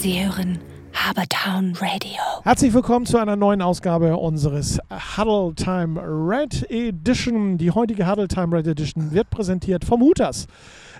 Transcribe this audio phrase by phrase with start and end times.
[0.00, 0.58] Sie hören
[0.94, 2.22] Habertown Radio.
[2.42, 7.58] Herzlich willkommen zu einer neuen Ausgabe unseres Huddle Time Red Edition.
[7.58, 10.46] Die heutige Huddle Time Red Edition wird präsentiert vom Hooters.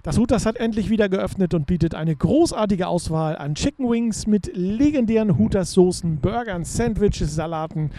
[0.02, 4.54] Das Hooters hat endlich wieder geöffnet und bietet eine großartige Auswahl an Chicken Wings mit
[4.54, 7.92] legendären Hooters-Soßen, Burgern, Sandwiches, Salaten,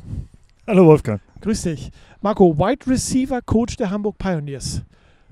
[0.68, 1.22] Hallo Wolfgang.
[1.42, 1.92] Grüß dich.
[2.22, 4.84] Marco, Wide Receiver Coach der Hamburg Pioneers.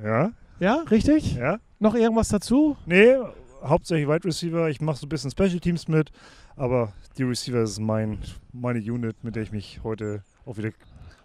[0.03, 0.31] Ja?
[0.59, 1.35] Ja, richtig?
[1.35, 1.59] Ja?
[1.79, 2.75] Noch irgendwas dazu?
[2.85, 3.15] Nee,
[3.63, 4.69] hauptsächlich Wide Receiver.
[4.69, 6.11] Ich mache so ein bisschen Special Teams mit,
[6.55, 8.17] aber die Receiver ist mein,
[8.51, 10.71] meine Unit, mit der ich mich heute auch wieder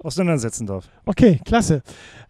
[0.03, 0.89] auseinandersetzen darf.
[1.07, 1.83] Okay, klasse.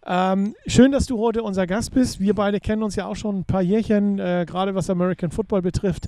[0.05, 2.19] Ähm, schön, dass du heute unser Gast bist.
[2.19, 5.61] Wir beide kennen uns ja auch schon ein paar Jährchen, äh, gerade was American Football
[5.61, 6.07] betrifft.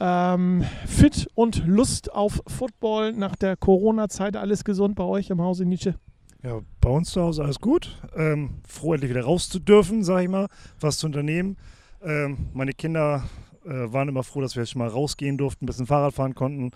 [0.00, 4.36] Ähm, fit und Lust auf Football nach der Corona-Zeit.
[4.36, 5.94] Alles gesund bei euch im Hause Nietzsche?
[6.42, 8.00] Ja, bei uns zu Hause alles gut.
[8.16, 10.46] Ähm, froh, endlich wieder raus zu dürfen, sage ich mal,
[10.80, 11.56] was zu unternehmen.
[12.00, 13.24] Ähm, meine Kinder
[13.64, 16.70] äh, waren immer froh, dass wir jetzt mal rausgehen durften, ein bisschen Fahrrad fahren konnten.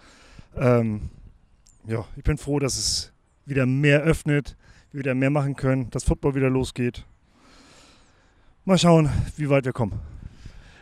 [0.56, 1.10] Ähm,
[1.86, 3.11] ja, ich bin froh, dass es
[3.46, 4.56] wieder mehr öffnet,
[4.92, 7.04] wieder mehr machen können, dass Football wieder losgeht.
[8.64, 10.00] Mal schauen, wie weit wir kommen.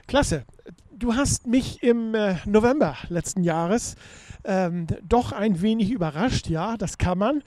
[0.06, 0.44] Klasse.
[0.92, 3.96] Du hast mich im äh, November letzten Jahres
[4.44, 6.48] ähm, doch ein wenig überrascht.
[6.48, 7.42] Ja, das kann man.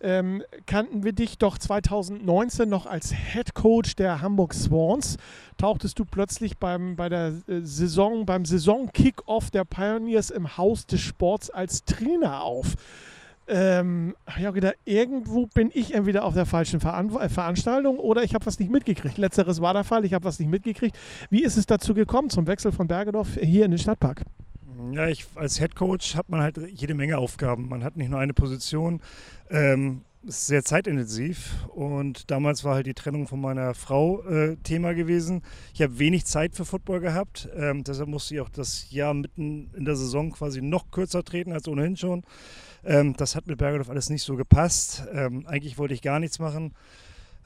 [0.00, 5.16] Ähm, kannten wir dich doch 2019 noch als Head Coach der Hamburg Swans.
[5.56, 11.00] Tauchtest du plötzlich beim, bei der äh, Saison, beim Saison-Kick-Off der Pioneers im Haus des
[11.00, 12.74] Sports als Trainer auf.
[13.48, 18.22] Ähm, ich habe gedacht, irgendwo bin ich entweder auf der falschen Veran äh, Veranstaltung oder
[18.22, 19.16] ich habe was nicht mitgekriegt.
[19.16, 20.96] Letzteres war der Fall, ich habe was nicht mitgekriegt.
[21.30, 24.24] Wie ist es dazu gekommen zum Wechsel von Bergedorf hier in den Stadtpark?
[24.92, 27.68] Ja, ich, als Head Coach hat man halt jede Menge Aufgaben.
[27.68, 29.00] Man hat nicht nur eine Position.
[29.50, 34.92] Ähm, ist sehr zeitintensiv und damals war halt die Trennung von meiner Frau äh, Thema
[34.92, 35.42] gewesen.
[35.72, 39.70] Ich habe wenig Zeit für Football gehabt, ähm, deshalb musste ich auch das Jahr mitten
[39.74, 42.24] in der Saison quasi noch kürzer treten als ohnehin schon.
[42.84, 45.04] Ähm, das hat mit Bergedorf alles nicht so gepasst.
[45.12, 46.74] Ähm, eigentlich wollte ich gar nichts machen.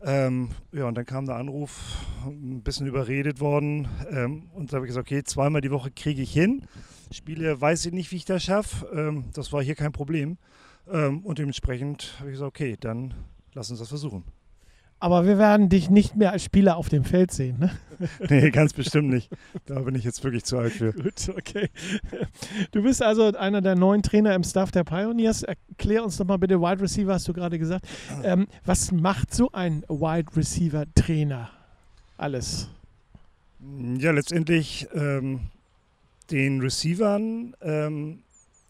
[0.05, 3.89] Ähm, ja, und dann kam der Anruf, ein bisschen überredet worden.
[4.11, 6.63] Ähm, und da habe ich gesagt, okay, zweimal die Woche kriege ich hin.
[7.13, 8.87] Spiele weiß ich nicht, wie ich das schaffe.
[8.95, 10.39] Ähm, das war hier kein Problem.
[10.91, 13.15] Ähm, und dementsprechend habe ich gesagt, okay, dann
[13.55, 14.25] lass uns das versuchen.
[15.03, 17.73] Aber wir werden dich nicht mehr als Spieler auf dem Feld sehen, ne?
[18.31, 19.29] nee, ganz bestimmt nicht.
[19.67, 20.93] Da bin ich jetzt wirklich zu alt für.
[20.93, 21.71] Gut, okay.
[22.71, 25.43] Du bist also einer der neuen Trainer im Staff der Pioneers.
[25.43, 27.85] Erklär uns doch mal bitte, Wide Receiver hast du gerade gesagt.
[28.23, 31.51] Ähm, was macht so ein Wide Receiver Trainer
[32.17, 32.69] alles?
[33.99, 35.41] Ja, letztendlich ähm,
[36.31, 38.21] den Receivern ähm,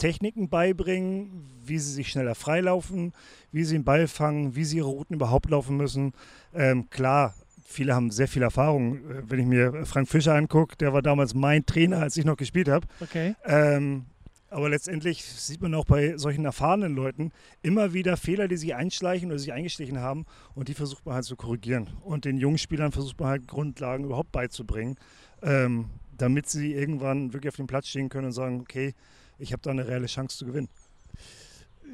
[0.02, 3.12] Techniken beibringen, wie sie sich schneller freilaufen,
[3.52, 6.12] wie sie den Ball fangen, wie sie ihre Routen überhaupt laufen müssen.
[6.52, 8.96] Ähm, klar, viele haben sehr viel Erfahrung.
[8.96, 12.36] Äh, wenn ich mir Frank Fischer angucke, der war damals mein Trainer, als ich noch
[12.36, 12.84] gespielt habe.
[12.98, 13.36] Okay.
[13.44, 14.06] Ähm,
[14.50, 17.30] aber letztendlich sieht man auch bei solchen erfahrenen Leuten
[17.62, 20.26] immer wieder Fehler, die sich einschleichen oder sich eingeschlichen haben
[20.56, 21.90] und die versucht man halt zu korrigieren.
[22.02, 24.96] Und den jungen Spielern versucht man halt Grundlagen überhaupt beizubringen,
[25.42, 28.94] ähm, damit sie irgendwann wirklich auf dem Platz stehen können und sagen, okay,
[29.38, 30.68] ich habe da eine reelle Chance zu gewinnen.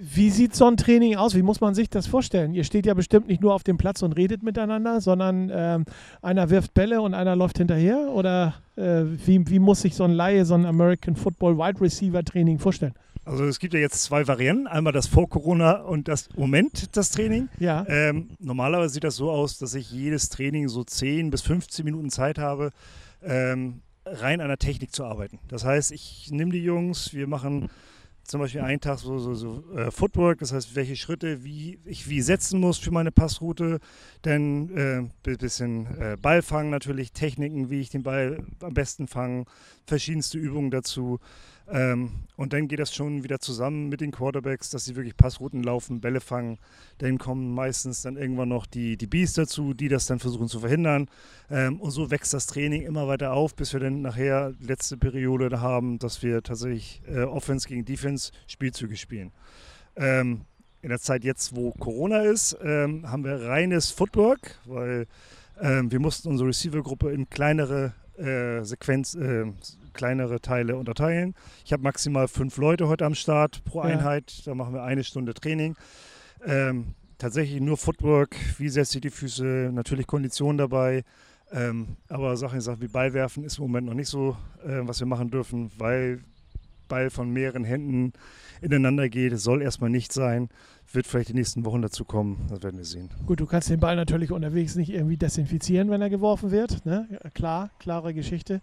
[0.01, 1.35] Wie sieht so ein Training aus?
[1.35, 2.55] Wie muss man sich das vorstellen?
[2.55, 5.87] Ihr steht ja bestimmt nicht nur auf dem Platz und redet miteinander, sondern ähm,
[6.23, 8.11] einer wirft Bälle und einer läuft hinterher?
[8.13, 12.23] Oder äh, wie, wie muss sich so ein Laie, so ein American Football Wide Receiver
[12.23, 12.95] Training vorstellen?
[13.25, 14.69] Also es gibt ja jetzt zwei Varianten.
[14.69, 17.49] Einmal das vor Corona und das Moment, das Training.
[17.59, 17.85] Ja.
[17.89, 22.11] Ähm, normalerweise sieht das so aus, dass ich jedes Training so 10 bis 15 Minuten
[22.11, 22.71] Zeit habe,
[23.23, 23.81] ähm,
[24.13, 25.39] rein an der Technik zu arbeiten.
[25.49, 27.71] Das heißt, ich nehme die Jungs, wir machen
[28.29, 32.09] zum Beispiel einen Tag so, so, so äh, Footwork, das heißt, welche Schritte wie ich
[32.11, 33.81] wie setzen muss für meine Passroute,
[34.23, 39.47] dann ein äh, bisschen äh, Ballfangen natürlich, Techniken, wie ich den Ball am besten fange,
[39.87, 41.21] verschiedenste Übungen dazu.
[41.71, 45.63] Ähm, und dann geht das schon wieder zusammen mit den Quarterbacks, dass sie wirklich Passrouten
[45.63, 46.59] laufen, Bälle fangen.
[46.99, 50.61] Dann kommen meistens dann irgendwann noch die, die Bees dazu, die das dann versuchen zu
[50.61, 51.09] verhindern.
[51.51, 55.61] Ähm, und so wächst das Training immer weiter auf, bis wir dann nachher letzte Periode
[55.61, 59.33] haben, dass wir tatsächlich äh, Offense gegen Defense Spielzüge spielen.
[59.97, 60.43] Ähm,
[60.81, 65.09] in der Zeit jetzt, wo Corona ist, haben wir reines Footwork, weil
[65.61, 69.47] wir mussten unsere Receiver-Gruppe in kleinere äh, Sequenz, äh,
[69.99, 71.35] kleinere Teile unterteilen.
[71.65, 74.31] Ich habe maximal fünf Leute heute am Start pro Einheit.
[74.31, 74.43] Ja.
[74.47, 75.75] Da machen wir eine Stunde Training.
[76.47, 81.03] Ähm, tatsächlich nur Footwork, wie setze ich die Füße, natürlich Kondition dabei.
[81.51, 85.07] Ähm, aber Sachen, Sachen wie Ballwerfen ist im Moment noch nicht so, äh, was wir
[85.07, 86.21] machen dürfen, weil
[86.87, 88.13] Ball von mehreren Händen
[88.61, 89.33] ineinander geht.
[89.33, 90.49] Es soll erstmal nicht sein.
[90.93, 92.47] Wird vielleicht die nächsten Wochen dazu kommen.
[92.49, 93.11] Das werden wir sehen.
[93.27, 96.87] Gut, du kannst den Ball natürlich unterwegs nicht irgendwie desinfizieren, wenn er geworfen wird.
[96.87, 97.21] Ne?
[97.35, 98.61] Klar, klare Geschichte.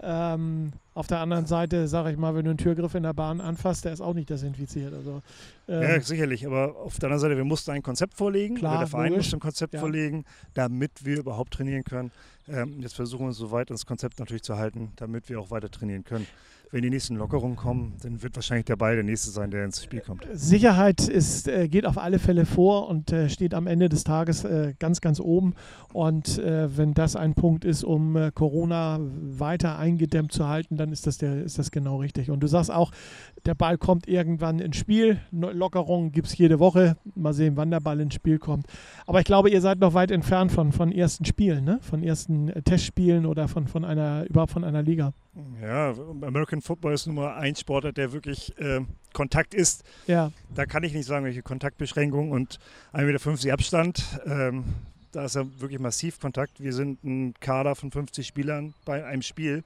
[0.00, 3.40] Ähm, auf der anderen Seite, sage ich mal, wenn du einen Türgriff in der Bahn
[3.40, 4.92] anfasst, der ist auch nicht desinfiziert.
[4.94, 5.22] Also,
[5.68, 6.46] ähm, ja, sicherlich.
[6.46, 8.56] Aber auf der anderen Seite, wir mussten ein Konzept vorlegen.
[8.56, 9.26] Klar, der Verein logisch.
[9.26, 9.80] musste ein Konzept ja.
[9.80, 10.24] vorlegen,
[10.54, 12.12] damit wir überhaupt trainieren können.
[12.48, 15.70] Ähm, jetzt versuchen wir so weit das Konzept natürlich zu halten, damit wir auch weiter
[15.70, 16.26] trainieren können
[16.70, 19.82] wenn die nächsten Lockerungen kommen, dann wird wahrscheinlich der Ball der nächste sein, der ins
[19.82, 20.26] Spiel kommt.
[20.32, 24.44] Sicherheit ist, äh, geht auf alle Fälle vor und äh, steht am Ende des Tages
[24.44, 25.54] äh, ganz, ganz oben.
[25.92, 31.18] Und wenn das ein Punkt ist, um Corona weiter eingedämmt zu halten, dann ist das,
[31.18, 32.30] der, ist das genau richtig.
[32.30, 32.92] Und du sagst auch,
[33.46, 35.20] der Ball kommt irgendwann ins Spiel.
[35.30, 36.96] Lockerungen gibt es jede Woche.
[37.14, 38.66] Mal sehen, wann der Ball ins Spiel kommt.
[39.06, 41.78] Aber ich glaube, ihr seid noch weit entfernt von, von ersten Spielen, ne?
[41.80, 45.14] von ersten Testspielen oder von, von einer, überhaupt von einer Liga.
[45.62, 48.80] Ja, American Football ist nun mal ein Sportler, der wirklich äh,
[49.12, 49.84] Kontakt ist.
[50.06, 50.32] Ja.
[50.54, 52.58] Da kann ich nicht sagen, welche Kontaktbeschränkungen und
[52.92, 54.04] 1,50 Meter Abstand.
[54.26, 54.64] Ähm,
[55.12, 56.60] da ist ja wirklich massiv Kontakt.
[56.62, 59.64] Wir sind ein Kader von 50 Spielern bei einem Spiel.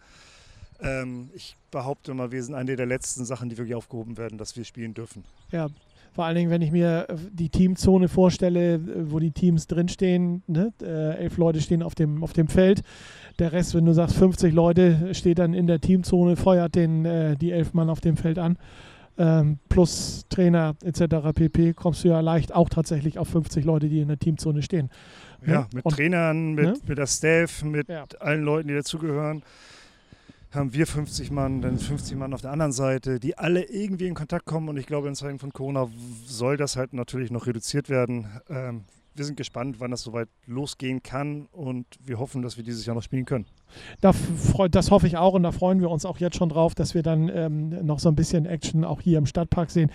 [0.80, 4.56] Ähm, ich behaupte mal, wir sind eine der letzten Sachen, die wirklich aufgehoben werden, dass
[4.56, 5.24] wir spielen dürfen.
[5.50, 5.68] Ja,
[6.12, 10.72] vor allen Dingen, wenn ich mir die Teamzone vorstelle, wo die Teams drinstehen, ne?
[10.82, 12.82] äh, elf Leute stehen auf dem, auf dem Feld.
[13.38, 17.36] Der Rest, wenn du sagst 50 Leute, steht dann in der Teamzone, feuert den, äh,
[17.36, 18.58] die elf Mann auf dem Feld an.
[19.18, 21.32] Ähm, plus Trainer etc.
[21.34, 21.74] pp.
[21.74, 24.90] kommst du ja leicht auch tatsächlich auf 50 Leute, die in der Teamzone stehen.
[25.46, 25.66] Ja, ne?
[25.74, 26.74] mit Und, Trainern, mit, ne?
[26.86, 28.04] mit der Staff, mit ja.
[28.20, 29.42] allen Leuten, die dazugehören
[30.52, 34.14] haben wir 50 Mann, dann 50 Mann auf der anderen Seite, die alle irgendwie in
[34.14, 34.68] Kontakt kommen.
[34.68, 35.88] Und ich glaube, in Zeiten von Corona
[36.26, 38.26] soll das halt natürlich noch reduziert werden.
[38.48, 38.84] Ähm,
[39.14, 42.94] wir sind gespannt, wann das soweit losgehen kann und wir hoffen, dass wir dieses Jahr
[42.94, 43.46] noch spielen können.
[44.00, 47.02] das hoffe ich auch und da freuen wir uns auch jetzt schon drauf, dass wir
[47.02, 49.90] dann ähm, noch so ein bisschen Action auch hier im Stadtpark sehen.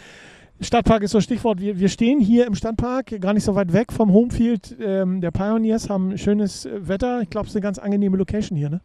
[0.60, 1.60] Stadtpark ist so ein Stichwort.
[1.60, 5.32] Wir, wir stehen hier im Stadtpark, gar nicht so weit weg vom Homefield ähm, der
[5.32, 7.22] Pioneers, haben schönes Wetter.
[7.22, 8.82] Ich glaube, es ist eine ganz angenehme Location hier, ne?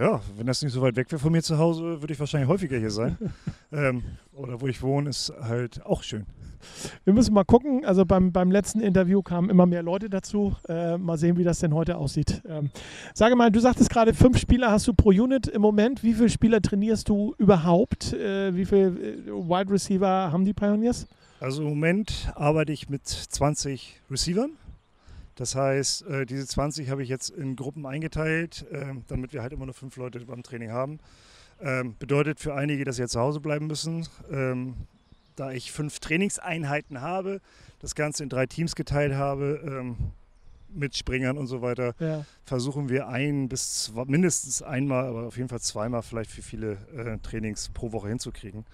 [0.00, 2.48] Ja, wenn das nicht so weit weg wäre von mir zu Hause, würde ich wahrscheinlich
[2.48, 3.16] häufiger hier sein.
[3.72, 4.02] ähm,
[4.32, 6.26] oder wo ich wohne, ist halt auch schön.
[7.04, 7.84] Wir müssen mal gucken.
[7.84, 10.54] Also beim, beim letzten Interview kamen immer mehr Leute dazu.
[10.68, 12.42] Äh, mal sehen, wie das denn heute aussieht.
[12.48, 12.70] Ähm,
[13.14, 16.02] sage mal, du sagtest gerade, fünf Spieler hast du pro Unit im Moment.
[16.02, 18.12] Wie viele Spieler trainierst du überhaupt?
[18.12, 21.06] Äh, wie viele äh, Wide Receiver haben die Pioneers?
[21.40, 24.52] Also im Moment arbeite ich mit 20 Receivern.
[25.34, 29.52] Das heißt, äh, diese 20 habe ich jetzt in Gruppen eingeteilt, äh, damit wir halt
[29.52, 31.00] immer nur fünf Leute beim Training haben.
[31.60, 34.06] Ähm, bedeutet für einige, dass sie jetzt zu Hause bleiben müssen.
[35.36, 37.40] Da ich fünf Trainingseinheiten habe,
[37.80, 39.96] das Ganze in drei Teams geteilt habe, ähm,
[40.74, 42.24] mit Springern und so weiter, ja.
[42.44, 46.72] versuchen wir ein bis zwei, mindestens einmal, aber auf jeden Fall zweimal vielleicht für viele
[46.96, 48.64] äh, Trainings pro Woche hinzukriegen.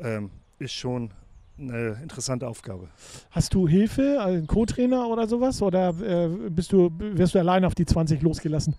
[0.00, 1.10] Ähm, ist schon
[1.58, 2.88] eine interessante Aufgabe.
[3.30, 5.62] Hast du Hilfe, also einen Co-Trainer oder sowas?
[5.62, 8.74] Oder äh, bist du, wirst du allein auf die 20 losgelassen?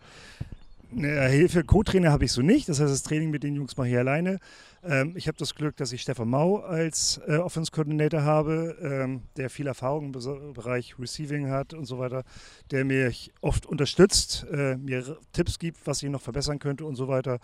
[0.89, 2.69] Eine Hilfe, Co-Trainer habe ich so nicht.
[2.69, 4.39] Das heißt, das Training mit den Jungs mache ich alleine.
[4.83, 9.23] Ähm, ich habe das Glück, dass ich Stefan Mau als äh, Offense Coordinator habe, ähm,
[9.35, 12.23] der viel Erfahrung im Bereich Receiving hat und so weiter,
[12.71, 17.09] der mich oft unterstützt, äh, mir Tipps gibt, was ich noch verbessern könnte und so
[17.09, 17.39] weiter.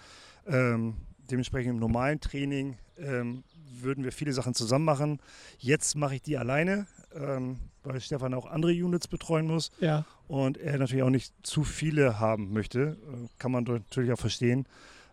[0.47, 0.95] Ähm,
[1.29, 3.43] dementsprechend im normalen Training ähm,
[3.81, 5.19] würden wir viele Sachen zusammen machen.
[5.57, 9.71] Jetzt mache ich die alleine, ähm, weil Stefan auch andere Units betreuen muss.
[9.79, 10.05] Ja.
[10.27, 12.97] Und er natürlich auch nicht zu viele haben möchte.
[13.01, 14.65] Äh, kann man natürlich auch verstehen.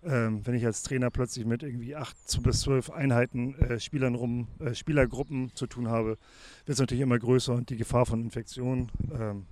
[0.03, 4.49] Ähm, wenn ich als Trainer plötzlich mit irgendwie acht bis zwölf Einheiten äh, Spielern rum,
[4.59, 6.17] äh, Spielergruppen zu tun habe,
[6.65, 9.47] wird es natürlich immer größer und die Gefahr von Infektionen ähm,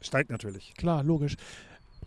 [0.00, 0.72] steigt natürlich.
[0.74, 1.36] Klar, logisch.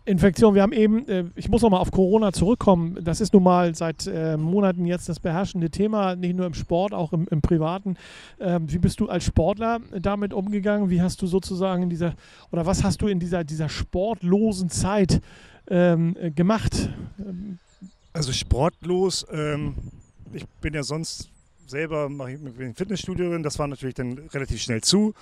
[0.08, 0.54] Infektion.
[0.54, 2.98] Wir haben eben, äh, ich muss noch mal auf Corona zurückkommen.
[3.02, 6.94] Das ist nun mal seit äh, Monaten jetzt das beherrschende Thema, nicht nur im Sport,
[6.94, 7.96] auch im, im Privaten.
[8.40, 10.90] Ähm, wie bist du als Sportler damit umgegangen?
[10.90, 12.14] Wie hast du sozusagen in dieser,
[12.50, 15.20] oder was hast du in dieser, dieser sportlosen Zeit
[15.68, 16.88] ähm, äh, gemacht?
[18.12, 19.74] Also sportlos, ähm,
[20.32, 21.28] ich bin ja sonst
[21.66, 22.38] selber, mache ich
[22.76, 25.14] Fitnessstudio, das war natürlich dann relativ schnell zu.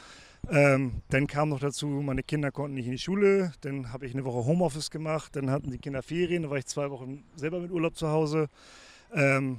[0.49, 3.53] Ähm, dann kam noch dazu, meine Kinder konnten nicht in die Schule.
[3.63, 5.35] Dann habe ich eine Woche Homeoffice gemacht.
[5.35, 6.43] Dann hatten die Kinder Ferien.
[6.43, 8.49] Dann war ich zwei Wochen selber mit Urlaub zu Hause.
[9.13, 9.59] Ähm,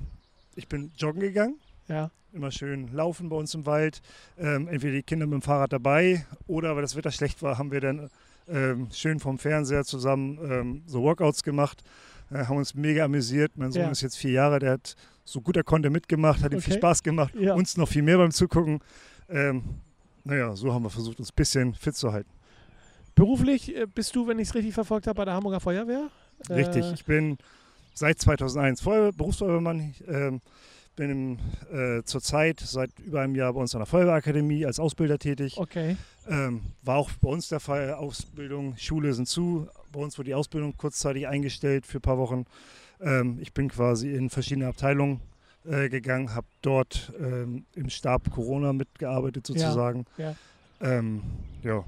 [0.56, 1.60] ich bin joggen gegangen.
[1.88, 2.12] Ja.
[2.34, 4.02] Immer schön laufen bei uns im Wald.
[4.38, 7.72] Ähm, entweder die Kinder mit dem Fahrrad dabei oder weil das Wetter schlecht war, haben
[7.72, 8.10] wir dann
[8.48, 11.84] ähm, schön vom Fernseher zusammen ähm, so Workouts gemacht.
[12.32, 13.54] Äh, haben uns mega amüsiert.
[13.56, 13.92] Mein Sohn ja.
[13.92, 16.56] ist jetzt vier Jahre, der hat so gut er konnte mitgemacht, hat okay.
[16.56, 17.34] ihm viel Spaß gemacht.
[17.36, 17.54] Ja.
[17.54, 18.80] Uns noch viel mehr beim Zugucken.
[19.30, 19.64] Ähm,
[20.28, 22.30] naja, so haben wir versucht, uns ein bisschen fit zu halten.
[23.16, 26.10] Beruflich äh, bist du, wenn ich es richtig verfolgt habe, bei der Hamburger Feuerwehr?
[26.50, 27.38] Richtig, äh, ich bin
[27.94, 29.96] seit 2001 Feuerwehr, Berufsfeuerwehrmann.
[30.08, 30.42] Ähm,
[30.98, 31.38] bin
[31.72, 35.56] äh, zurzeit seit über einem Jahr bei uns an der Feuerwehrakademie als Ausbilder tätig.
[35.58, 35.96] Okay.
[36.28, 39.68] Ähm, war auch bei uns der Fall, Ausbildung, Schule sind zu.
[39.94, 42.46] Bei uns wurde die Ausbildung kurzzeitig eingestellt für ein paar Wochen.
[43.00, 45.22] Ähm, ich bin quasi in verschiedene Abteilungen
[45.68, 50.06] äh, gegangen, habe dort ähm, im Stab Corona mitgearbeitet sozusagen.
[50.18, 50.36] Ja, ja.
[50.80, 51.24] Ähm,
[51.64, 51.84] ja,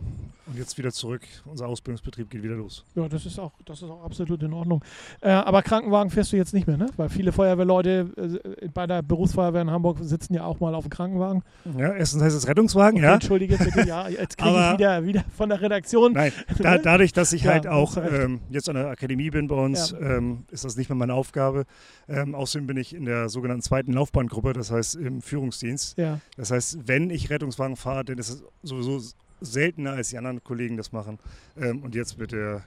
[0.47, 1.21] und jetzt wieder zurück.
[1.45, 2.83] Unser Ausbildungsbetrieb geht wieder los.
[2.95, 4.83] Ja, das ist auch, das ist auch absolut in Ordnung.
[5.21, 6.87] Äh, aber Krankenwagen fährst du jetzt nicht mehr, ne?
[6.97, 10.89] Weil viele Feuerwehrleute äh, bei der Berufsfeuerwehr in Hamburg sitzen ja auch mal auf dem
[10.89, 11.43] Krankenwagen.
[11.77, 13.13] Ja, erstens heißt es Rettungswagen, Okay, ja.
[13.13, 16.13] Entschuldige bitte, ja, jetzt kriege ich wieder, wieder von der Redaktion.
[16.13, 19.55] Nein, da, dadurch, dass ich Ja, halt auch ähm, jetzt an der Akademie bin bei
[19.55, 19.99] uns, Ja.
[20.17, 21.65] ähm, ist das nicht mehr meine Aufgabe.
[22.07, 25.95] Ähm, außerdem bin ich in der sogenannten zweiten Laufbahngruppe, das heißt im Führungsdienst.
[25.99, 28.99] Ja, Das heißt, wenn ich Rettungswagen fahre, dann ist es sowieso
[29.41, 31.19] seltener, als die anderen Kollegen das machen.
[31.59, 32.63] Ähm, und jetzt mit der,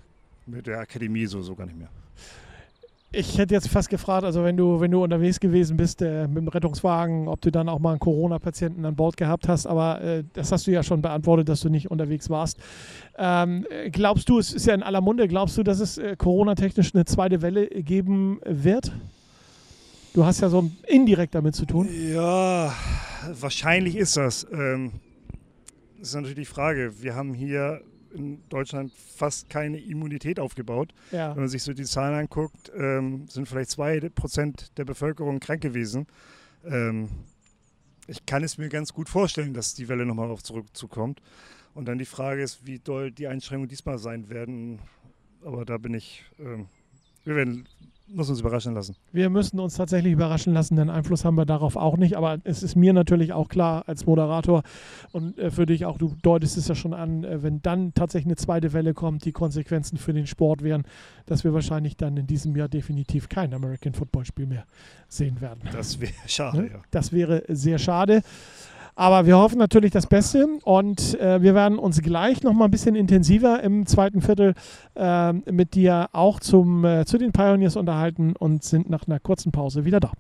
[0.47, 1.89] mit der Akademie sowieso gar nicht mehr.
[3.15, 6.39] ich hätte jetzt fast gefragt, also wenn du, wenn du unterwegs gewesen bist äh, mit
[6.39, 10.25] dem Rettungswagen, ob du dann auch mal einen Corona-Patienten an Bord gehabt hast, aber äh,
[10.33, 12.59] das hast du ja schon beantwortet, dass du nicht unterwegs warst.
[13.19, 16.17] Ähm, äh, glaubst du, es ist ja in aller Munde, glaubst du, dass es äh,
[16.17, 18.93] Corona-technisch eine zweite Welle geben wird?
[20.15, 21.89] Du hast ja so indirekt damit zu tun.
[22.13, 22.75] Ja,
[23.41, 24.47] wahrscheinlich ist das.
[24.53, 24.93] Ähm,
[26.03, 27.01] das ist natürlich die Frage.
[27.01, 27.81] Wir haben hier
[28.13, 30.93] in Deutschland fast keine Immunität aufgebaut.
[31.13, 31.31] Ja.
[31.31, 35.61] Wenn man sich so die Zahlen anguckt, ähm, sind vielleicht zwei Prozent der Bevölkerung krank
[35.61, 36.09] gewesen.
[36.65, 37.09] Ähm,
[38.09, 41.23] ich kann es mir ganz gut vorstellen, dass die Welle nochmal auf zurückzukommt.
[41.73, 44.81] Und dann die Frage ist, wie doll die Einschränkungen diesmal sein werden.
[45.45, 46.67] Aber da bin ich, ähm,
[47.23, 47.69] wir werden,
[48.15, 48.97] muss uns überraschen lassen.
[49.13, 52.17] Wir müssen uns tatsächlich überraschen lassen, denn Einfluss haben wir darauf auch nicht.
[52.17, 54.63] Aber es ist mir natürlich auch klar als Moderator
[55.13, 58.27] und äh, für dich auch, du deutest es ja schon an, äh, wenn dann tatsächlich
[58.27, 60.85] eine zweite Welle kommt, die Konsequenzen für den Sport wären,
[61.27, 64.65] dass wir wahrscheinlich dann in diesem Jahr definitiv kein American Football Spiel mehr
[65.09, 65.61] sehen werden.
[65.73, 66.71] Das wäre schade, Ne?
[66.73, 66.83] ja.
[66.91, 68.23] Das wäre sehr schade.
[68.95, 72.71] Aber wir hoffen natürlich das Beste und äh, wir werden uns gleich noch mal ein
[72.71, 74.55] bisschen intensiver im zweiten Viertel
[74.97, 79.51] ähm, mit dir auch zum, äh, zu den Pioneers unterhalten und sind nach einer kurzen
[79.51, 80.13] Pause wieder da.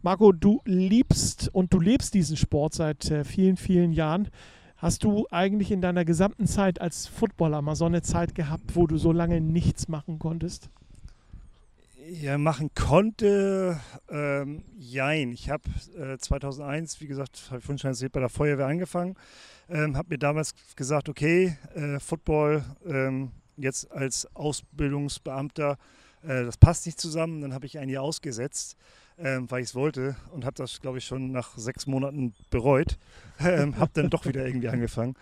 [0.01, 4.29] Marco, du liebst und du lebst diesen Sport seit äh, vielen, vielen Jahren.
[4.83, 8.85] Hast du eigentlich in deiner gesamten Zeit als Footballer mal so eine Zeit gehabt, wo
[8.85, 10.69] du so lange nichts machen konntest?
[12.09, 15.31] Ja, machen konnte, ähm, jein.
[15.31, 15.63] Ich habe
[15.97, 19.15] äh, 2001, wie gesagt, habe ich vorhin schon erzählt, bei der Feuerwehr angefangen.
[19.69, 25.77] Ähm, habe mir damals gesagt, okay, äh, Football ähm, jetzt als Ausbildungsbeamter,
[26.23, 27.39] äh, das passt nicht zusammen.
[27.39, 28.75] Dann habe ich ein Jahr ausgesetzt,
[29.19, 32.97] ähm, weil ich es wollte und habe das, glaube ich, schon nach sechs Monaten bereut.
[33.39, 35.15] Ähm, habe dann doch wieder irgendwie angefangen.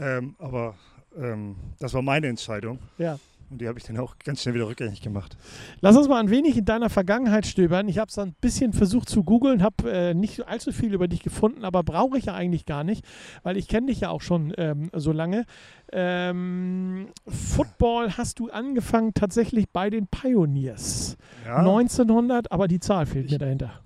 [0.00, 0.74] Ähm, aber
[1.16, 2.78] ähm, das war meine Entscheidung.
[2.96, 3.18] Ja.
[3.50, 5.36] Und die habe ich dann auch ganz schnell wieder rückgängig gemacht.
[5.80, 7.88] Lass uns mal ein wenig in deiner Vergangenheit stöbern.
[7.88, 11.22] Ich habe es ein bisschen versucht zu googeln, habe äh, nicht allzu viel über dich
[11.22, 13.04] gefunden, aber brauche ich ja eigentlich gar nicht,
[13.42, 15.46] weil ich kenne dich ja auch schon ähm, so lange.
[15.92, 21.16] Ähm, Football hast du angefangen tatsächlich bei den Pioneers.
[21.46, 21.58] Ja.
[21.58, 23.80] 1900, aber die Zahl fehlt mir dahinter.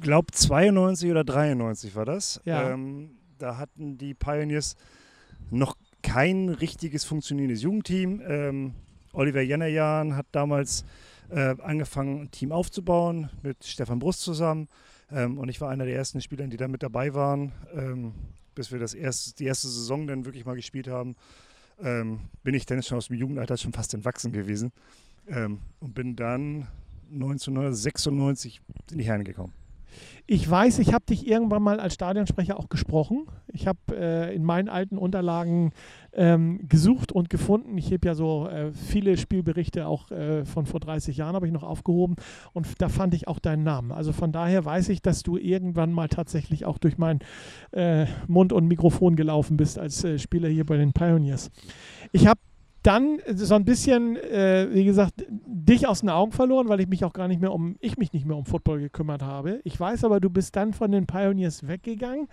[0.00, 2.40] glaube 92 oder 93 war das.
[2.44, 2.70] Ja.
[2.70, 4.74] Ähm, da hatten die Pioneers
[5.50, 8.22] noch kein richtiges funktionierendes Jugendteam.
[8.28, 8.74] Ähm,
[9.12, 10.84] Oliver Jennerjan hat damals
[11.30, 14.68] äh, angefangen, ein Team aufzubauen mit Stefan Brust zusammen.
[15.10, 18.12] Ähm, und ich war einer der ersten Spieler, die da mit dabei waren, ähm,
[18.54, 21.16] bis wir das erste, die erste Saison dann wirklich mal gespielt haben.
[21.82, 24.72] Ähm, bin ich dann schon aus dem Jugendalter schon fast entwachsen gewesen
[25.26, 26.68] ähm, und bin dann
[27.12, 28.60] 1996
[28.92, 29.52] in die Herren gekommen.
[30.26, 33.26] Ich weiß, ich habe dich irgendwann mal als Stadionsprecher auch gesprochen.
[33.52, 35.72] Ich habe äh, in meinen alten Unterlagen
[36.14, 37.76] ähm, gesucht und gefunden.
[37.76, 41.52] Ich habe ja so äh, viele Spielberichte auch äh, von vor 30 Jahren habe ich
[41.52, 42.16] noch aufgehoben
[42.52, 43.92] und da fand ich auch deinen Namen.
[43.92, 47.20] Also von daher weiß ich, dass du irgendwann mal tatsächlich auch durch meinen
[47.72, 51.50] äh, Mund und Mikrofon gelaufen bist als äh, Spieler hier bei den Pioneers.
[52.12, 52.40] Ich habe
[52.84, 57.04] dann so ein bisschen, äh, wie gesagt, dich aus den Augen verloren, weil ich mich
[57.04, 59.60] auch gar nicht mehr um, ich mich nicht mehr um Football gekümmert habe.
[59.64, 62.28] Ich weiß aber, du bist dann von den Pioneers weggegangen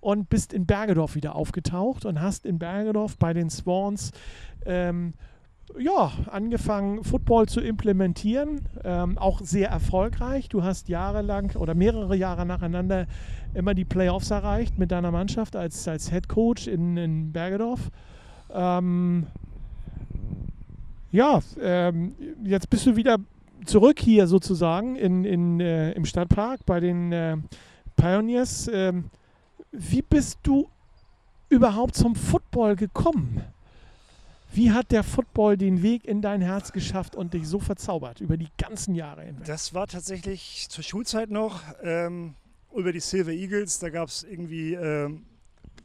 [0.00, 4.10] und bist in Bergedorf wieder aufgetaucht und hast in Bergedorf bei den Swans
[4.66, 5.14] ähm,
[5.78, 10.48] ja, angefangen, Football zu implementieren, ähm, auch sehr erfolgreich.
[10.48, 13.06] Du hast jahrelang oder mehrere Jahre nacheinander
[13.54, 17.90] immer die Playoffs erreicht mit deiner Mannschaft als, als Head Coach in, in Bergedorf.
[18.52, 19.28] Ähm,
[21.12, 23.18] ja, ähm, jetzt bist du wieder
[23.66, 27.36] zurück hier sozusagen in, in, äh, im Stadtpark bei den äh,
[27.96, 28.68] Pioneers.
[28.72, 29.10] Ähm,
[29.70, 30.68] wie bist du
[31.48, 33.42] überhaupt zum Football gekommen?
[34.54, 38.36] Wie hat der Football den Weg in dein Herz geschafft und dich so verzaubert über
[38.36, 39.46] die ganzen Jahre hinweg?
[39.46, 42.34] Das war tatsächlich zur Schulzeit noch ähm,
[42.74, 43.78] über die Silver Eagles.
[43.78, 45.24] Da gab es irgendwie ähm,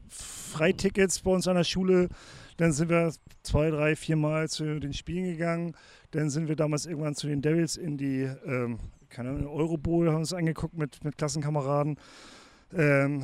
[0.10, 2.10] Freitickets bei uns an der Schule.
[2.58, 5.76] Dann sind wir zwei, drei, vier Mal zu den Spielen gegangen.
[6.12, 10.18] Dann sind wir damals irgendwann zu den Devils in die ähm, keine Ahnung, Eurobowl, haben
[10.18, 11.98] uns angeguckt mit, mit Klassenkameraden.
[12.74, 13.24] Ähm,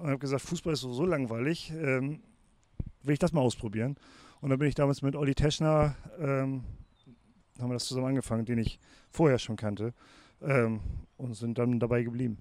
[0.00, 1.72] und habe gesagt, Fußball ist so, so langweilig.
[1.72, 2.20] Ähm,
[3.02, 3.96] will ich das mal ausprobieren?
[4.40, 6.64] Und dann bin ich damals mit Olli Teschner, ähm,
[7.58, 8.78] haben wir das zusammen angefangen, den ich
[9.10, 9.92] vorher schon kannte,
[10.40, 10.80] ähm,
[11.16, 12.38] und sind dann dabei geblieben.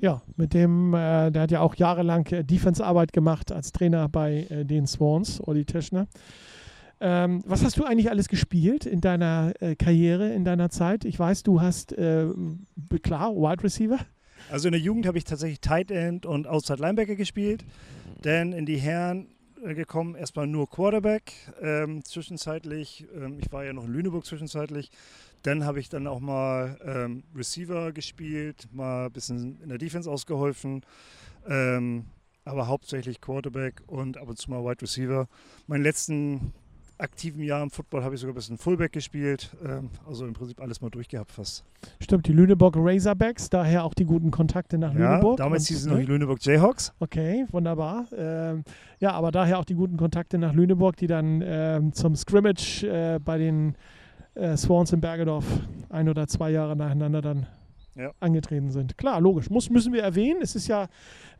[0.00, 4.46] Ja, mit dem, äh, der hat ja auch jahrelang äh, Defense-Arbeit gemacht als Trainer bei
[4.48, 6.06] äh, den Swans, Olli Teschner.
[7.00, 11.04] Ähm, was hast du eigentlich alles gespielt in deiner äh, Karriere, in deiner Zeit?
[11.04, 12.26] Ich weiß, du hast, äh,
[13.02, 13.98] klar, Wide Receiver.
[14.50, 17.64] Also in der Jugend habe ich tatsächlich Tight End und Outside Linebacker gespielt.
[18.22, 19.26] Dann in die Herren
[19.62, 24.90] gekommen, erstmal nur Quarterback, ähm, zwischenzeitlich, ähm, ich war ja noch in Lüneburg zwischenzeitlich,
[25.42, 30.10] dann habe ich dann auch mal ähm, Receiver gespielt, mal ein bisschen in der Defense
[30.10, 30.82] ausgeholfen,
[31.46, 32.06] ähm,
[32.44, 35.28] aber hauptsächlich Quarterback und ab und zu mal Wide Receiver.
[35.66, 36.52] Meinen letzten
[36.98, 39.56] aktiven Jahr im Football habe ich sogar ein bisschen Fullback gespielt.
[39.64, 41.64] Ähm, also im Prinzip alles mal durchgehabt fast.
[42.00, 45.36] Stimmt, die Lüneburg Razorbacks, daher auch die guten Kontakte nach ja, Lüneburg.
[45.38, 46.92] Damals hießen noch die Lüneburg Jayhawks.
[46.98, 48.06] Okay, wunderbar.
[48.16, 48.64] Ähm,
[49.00, 53.18] ja, aber daher auch die guten Kontakte nach Lüneburg, die dann ähm, zum Scrimmage äh,
[53.18, 53.76] bei den
[54.34, 55.44] äh, Swans in Bergedorf
[55.88, 57.46] ein oder zwei Jahre nacheinander dann
[57.98, 58.12] ja.
[58.20, 58.96] angetreten sind.
[58.96, 59.50] Klar, logisch.
[59.50, 60.40] Muss, müssen wir erwähnen.
[60.42, 60.88] Es ist ja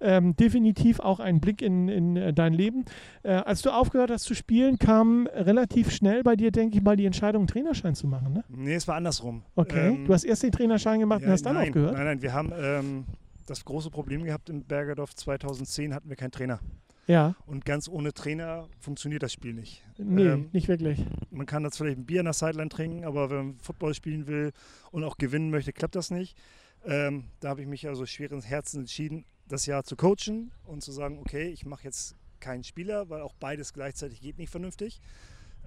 [0.01, 2.85] ähm, definitiv auch ein Blick in, in äh, dein Leben.
[3.23, 6.97] Äh, als du aufgehört hast zu spielen, kam relativ schnell bei dir, denke ich mal,
[6.97, 8.33] die Entscheidung, einen Trainerschein zu machen.
[8.33, 8.45] Ne?
[8.49, 9.43] Nee, es war andersrum.
[9.55, 11.95] Okay, ähm, du hast erst den Trainerschein gemacht ja, und hast dann nein, aufgehört?
[11.95, 13.05] Nein, nein, wir haben ähm,
[13.47, 16.61] das große Problem gehabt in Bergerdorf 2010 hatten wir keinen Trainer.
[17.09, 17.35] Ja.
[17.47, 19.83] Und ganz ohne Trainer funktioniert das Spiel nicht.
[19.97, 21.01] Nee, ähm, nicht wirklich.
[21.31, 24.27] Man kann jetzt vielleicht ein Bier an der Sideline trinken, aber wenn man Football spielen
[24.27, 24.53] will
[24.93, 26.37] und auch gewinnen möchte, klappt das nicht.
[26.85, 30.93] Ähm, da habe ich mich also schweren Herzen entschieden, das Jahr zu coachen und zu
[30.93, 35.01] sagen, okay, ich mache jetzt keinen Spieler, weil auch beides gleichzeitig geht nicht vernünftig.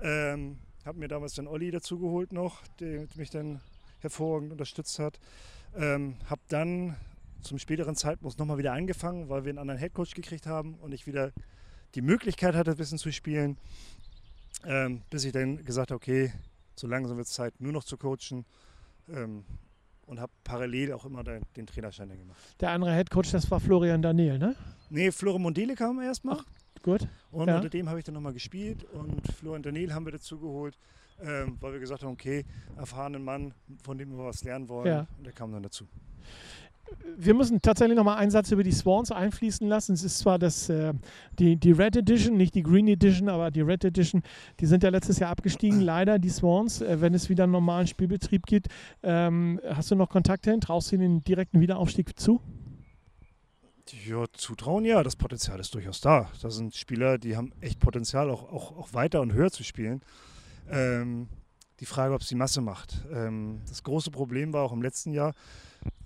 [0.02, 3.62] Ähm, habe mir damals dann Olli dazu geholt noch, der mich dann
[4.00, 5.20] hervorragend unterstützt hat.
[5.76, 6.96] Ähm, habe dann
[7.42, 11.08] zum späteren Zeitpunkt nochmal wieder angefangen, weil wir einen anderen Headcoach gekriegt haben und ich
[11.08, 11.32] wieder
[11.96, 13.58] die Möglichkeit hatte, ein bisschen zu spielen,
[14.66, 16.32] ähm, bis ich dann gesagt habe, okay,
[16.76, 18.46] so langsam wird es Zeit, nur noch zu coachen
[19.10, 19.44] ähm,
[20.06, 22.40] und habe parallel auch immer den, den Trainerschein gemacht.
[22.60, 24.56] Der andere Headcoach, das war Florian Daniel, ne?
[24.90, 26.40] Nee, Florian Mondele kam erstmal.
[26.84, 27.08] Gut.
[27.32, 27.58] Und ja.
[27.58, 30.78] unter dem habe ich dann nochmal gespielt und Florian Daniel haben wir dazu geholt,
[31.22, 34.88] ähm, weil wir gesagt haben, okay, erfahrenen Mann, von dem wir was lernen wollen.
[34.88, 35.08] Ja.
[35.18, 35.88] Und der kam dann dazu
[37.18, 39.94] wir müssen tatsächlich noch mal einen Satz über die Swans einfließen lassen.
[39.94, 40.94] Es ist zwar das, äh,
[41.40, 44.24] die, die Red Edition, nicht die Green Edition, aber die Red Edition,
[44.60, 46.82] die sind ja letztes Jahr abgestiegen, leider, die Swans.
[46.82, 48.68] Äh, wenn es wieder einen normalen Spielbetrieb gibt,
[49.04, 50.62] ähm, hast du noch Kontakte hin?
[50.62, 52.42] Traust du ihnen den direkten Wiederaufstieg zu?
[54.08, 56.30] Ja, zutrauen ja, das Potenzial ist durchaus da.
[56.42, 60.02] Da sind Spieler, die haben echt Potenzial, auch, auch, auch weiter und höher zu spielen.
[60.70, 61.28] Ähm,
[61.82, 63.06] die Frage, ob es die Masse macht.
[63.12, 65.34] Ähm, das große Problem war auch im letzten Jahr,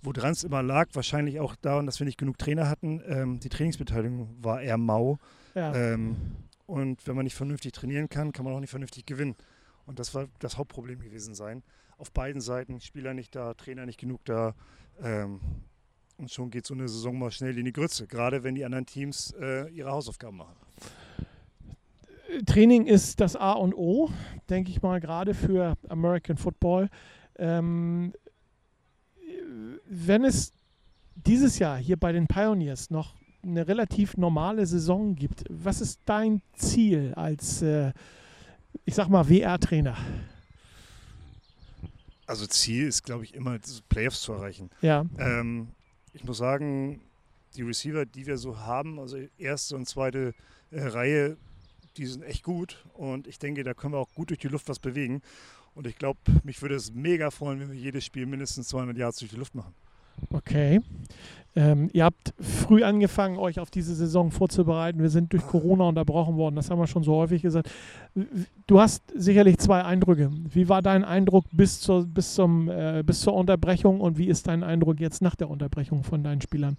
[0.05, 3.01] woran es immer lag, wahrscheinlich auch daran, dass wir nicht genug Trainer hatten.
[3.07, 5.17] Ähm, die Trainingsbeteiligung war eher mau.
[5.53, 5.73] Ja.
[5.75, 6.15] Ähm,
[6.65, 9.35] und wenn man nicht vernünftig trainieren kann, kann man auch nicht vernünftig gewinnen.
[9.85, 11.63] Und das war das Hauptproblem gewesen sein.
[11.97, 14.55] Auf beiden Seiten, Spieler nicht da, Trainer nicht genug da.
[15.01, 15.39] Ähm,
[16.17, 18.85] und schon geht so eine Saison mal schnell in die Grütze, gerade wenn die anderen
[18.85, 20.55] Teams äh, ihre Hausaufgaben machen.
[22.45, 24.09] Training ist das A und O,
[24.49, 26.89] denke ich mal, gerade für American Football.
[27.37, 28.13] Ähm,
[29.85, 30.51] wenn es
[31.15, 36.41] dieses Jahr hier bei den Pioneers noch eine relativ normale Saison gibt, was ist dein
[36.55, 37.93] Ziel als, äh,
[38.85, 39.95] ich sag mal, WR-Trainer?
[42.27, 44.71] Also Ziel ist, glaube ich, immer Playoffs zu erreichen.
[44.81, 45.05] Ja.
[45.19, 45.69] Ähm,
[46.11, 47.01] ich muss sagen,
[47.55, 50.33] die Receiver, die wir so haben, also erste und zweite
[50.71, 51.37] äh, Reihe,
[51.97, 54.67] die sind echt gut und ich denke, da können wir auch gut durch die Luft
[54.67, 55.21] was bewegen.
[55.75, 59.19] Und ich glaube, mich würde es mega freuen, wenn wir jedes Spiel mindestens 200 Yards
[59.19, 59.73] durch die Luft machen.
[60.31, 60.81] Okay.
[61.57, 65.01] Ähm, ihr habt früh angefangen, euch auf diese Saison vorzubereiten.
[65.01, 66.55] Wir sind durch Corona unterbrochen worden.
[66.55, 67.69] Das haben wir schon so häufig gesagt.
[68.67, 70.31] Du hast sicherlich zwei Eindrücke.
[70.49, 74.47] Wie war dein Eindruck bis zur, bis zum, äh, bis zur Unterbrechung und wie ist
[74.47, 76.77] dein Eindruck jetzt nach der Unterbrechung von deinen Spielern?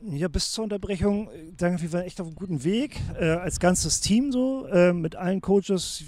[0.00, 3.00] Ja, bis zur Unterbrechung, danke, wir waren echt auf einem guten Weg.
[3.18, 6.04] Äh, als ganzes Team so, äh, mit allen Coaches,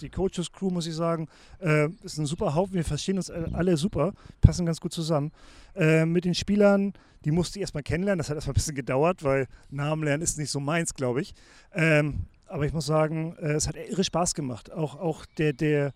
[0.00, 1.28] die Coaches-Crew, muss ich sagen,
[1.60, 2.74] äh, ist ein super Haufen.
[2.74, 5.32] Wir verstehen uns alle super, passen ganz gut zusammen.
[5.74, 6.94] Äh, mit den Spielern,
[7.26, 8.18] die musste ich erstmal kennenlernen.
[8.18, 11.34] Das hat erstmal ein bisschen gedauert, weil Namen lernen ist nicht so meins, glaube ich.
[11.74, 14.72] Ähm, aber ich muss sagen, äh, es hat irre Spaß gemacht.
[14.72, 15.88] Auch, auch der, der,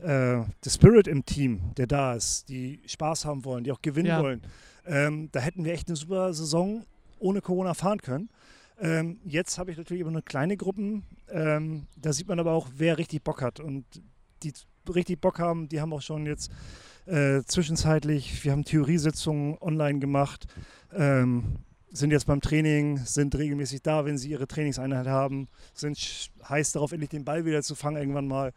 [0.00, 0.06] äh,
[0.64, 4.22] der Spirit im Team, der da ist, die Spaß haben wollen, die auch gewinnen ja.
[4.22, 4.40] wollen
[4.86, 6.84] ähm, da hätten wir echt eine super Saison
[7.18, 8.30] ohne Corona fahren können.
[8.80, 11.04] Ähm, jetzt habe ich natürlich immer nur kleine Gruppen.
[11.28, 13.60] Ähm, da sieht man aber auch, wer richtig Bock hat.
[13.60, 13.84] Und
[14.42, 14.52] die
[14.88, 16.50] richtig Bock haben, die haben auch schon jetzt
[17.06, 20.46] äh, zwischenzeitlich, wir haben Theoriesitzungen online gemacht,
[20.92, 21.56] ähm,
[21.92, 25.98] sind jetzt beim Training, sind regelmäßig da, wenn sie ihre Trainingseinheit haben, sind
[26.48, 28.52] heiß darauf, endlich den Ball wieder zu fangen irgendwann mal.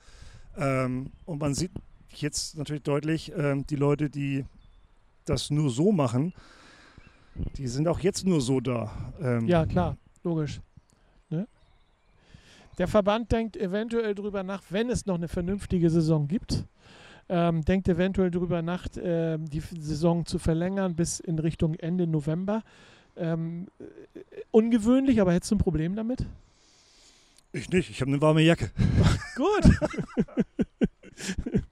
[0.55, 1.71] Ähm, und man sieht
[2.09, 4.45] jetzt natürlich deutlich, ähm, die Leute, die
[5.25, 6.33] das nur so machen,
[7.57, 8.91] die sind auch jetzt nur so da.
[9.19, 10.61] Ähm ja, klar, logisch.
[11.29, 11.47] Ne?
[12.77, 16.65] Der Verband denkt eventuell darüber nach, wenn es noch eine vernünftige Saison gibt,
[17.29, 22.63] ähm, denkt eventuell darüber nach, äh, die Saison zu verlängern bis in Richtung Ende November.
[23.15, 24.19] Ähm, äh,
[24.51, 26.25] ungewöhnlich, aber hättest du ein Problem damit?
[27.51, 28.71] Ich nicht, ich habe eine warme Jacke.
[29.35, 29.79] Gut.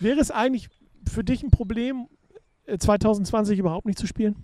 [0.00, 0.68] Wäre es eigentlich
[1.10, 2.06] für dich ein Problem,
[2.78, 4.36] 2020 äh, überhaupt nicht zu spielen?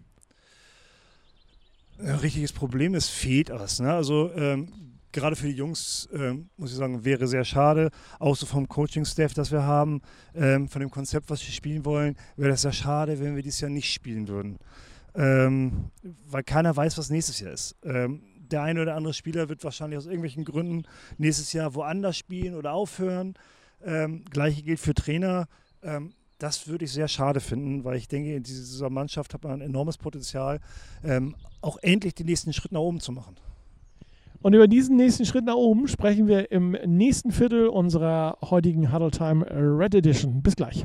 [1.98, 3.80] Ein richtiges Problem, es fehlt was.
[3.80, 3.92] Ne?
[3.92, 4.68] Also ähm,
[5.12, 9.32] gerade für die Jungs, ähm, muss ich sagen, wäre sehr schade, auch so vom Coaching-Staff,
[9.32, 10.02] das wir haben,
[10.34, 13.60] ähm, von dem Konzept, was wir spielen wollen, wäre das sehr schade, wenn wir dieses
[13.60, 14.58] Jahr nicht spielen würden.
[15.14, 15.90] Ähm,
[16.28, 17.74] weil keiner weiß, was nächstes Jahr ist.
[17.82, 20.84] Ähm, der eine oder andere Spieler wird wahrscheinlich aus irgendwelchen Gründen
[21.16, 23.34] nächstes Jahr woanders spielen oder aufhören.
[23.82, 25.48] Ähm, Gleiche gilt für Trainer.
[25.82, 29.54] Ähm, das würde ich sehr schade finden, weil ich denke, in dieser Mannschaft hat man
[29.54, 30.60] ein enormes Potenzial,
[31.02, 33.36] ähm, auch endlich den nächsten Schritt nach oben zu machen.
[34.42, 39.10] Und über diesen nächsten Schritt nach oben sprechen wir im nächsten Viertel unserer heutigen Huddle
[39.10, 40.42] Time Red Edition.
[40.42, 40.84] Bis gleich.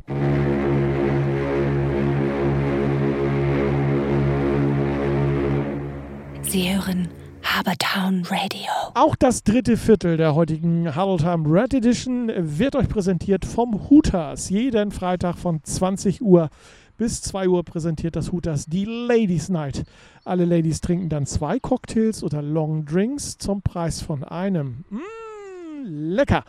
[6.42, 7.08] Sie hören
[7.42, 8.70] Habertown Radio.
[8.94, 14.48] Auch das dritte Viertel der heutigen Huddle Red Edition wird euch präsentiert vom Hooters.
[14.48, 16.50] Jeden Freitag von 20 Uhr
[16.96, 19.84] bis 2 Uhr präsentiert das Hooters die Ladies Night.
[20.24, 24.84] Alle Ladies trinken dann zwei Cocktails oder Long Drinks zum Preis von einem.
[24.88, 25.11] Mmh
[25.84, 26.44] lecker.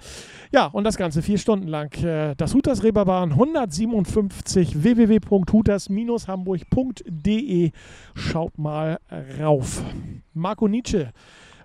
[0.51, 1.93] Ja, und das Ganze vier Stunden lang.
[2.03, 7.71] Äh, das Hutas Reeperbahn 157 www.hutas-hamburg.de.
[8.15, 8.99] Schaut mal
[9.39, 9.81] rauf.
[10.33, 11.13] Marco Nietzsche.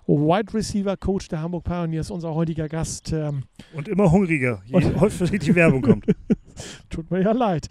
[0.09, 3.13] Wide Receiver Coach der Hamburg Pioneers, unser heutiger Gast.
[3.13, 3.43] Ähm,
[3.75, 6.05] und immer hungriger, je häufiger die Werbung kommt.
[6.89, 7.67] Tut mir ja leid.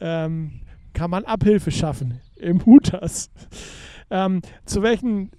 [0.00, 0.62] Ähm,
[0.94, 3.30] kann man Abhilfe schaffen im Hutas.
[4.10, 5.30] Ähm, zu welchen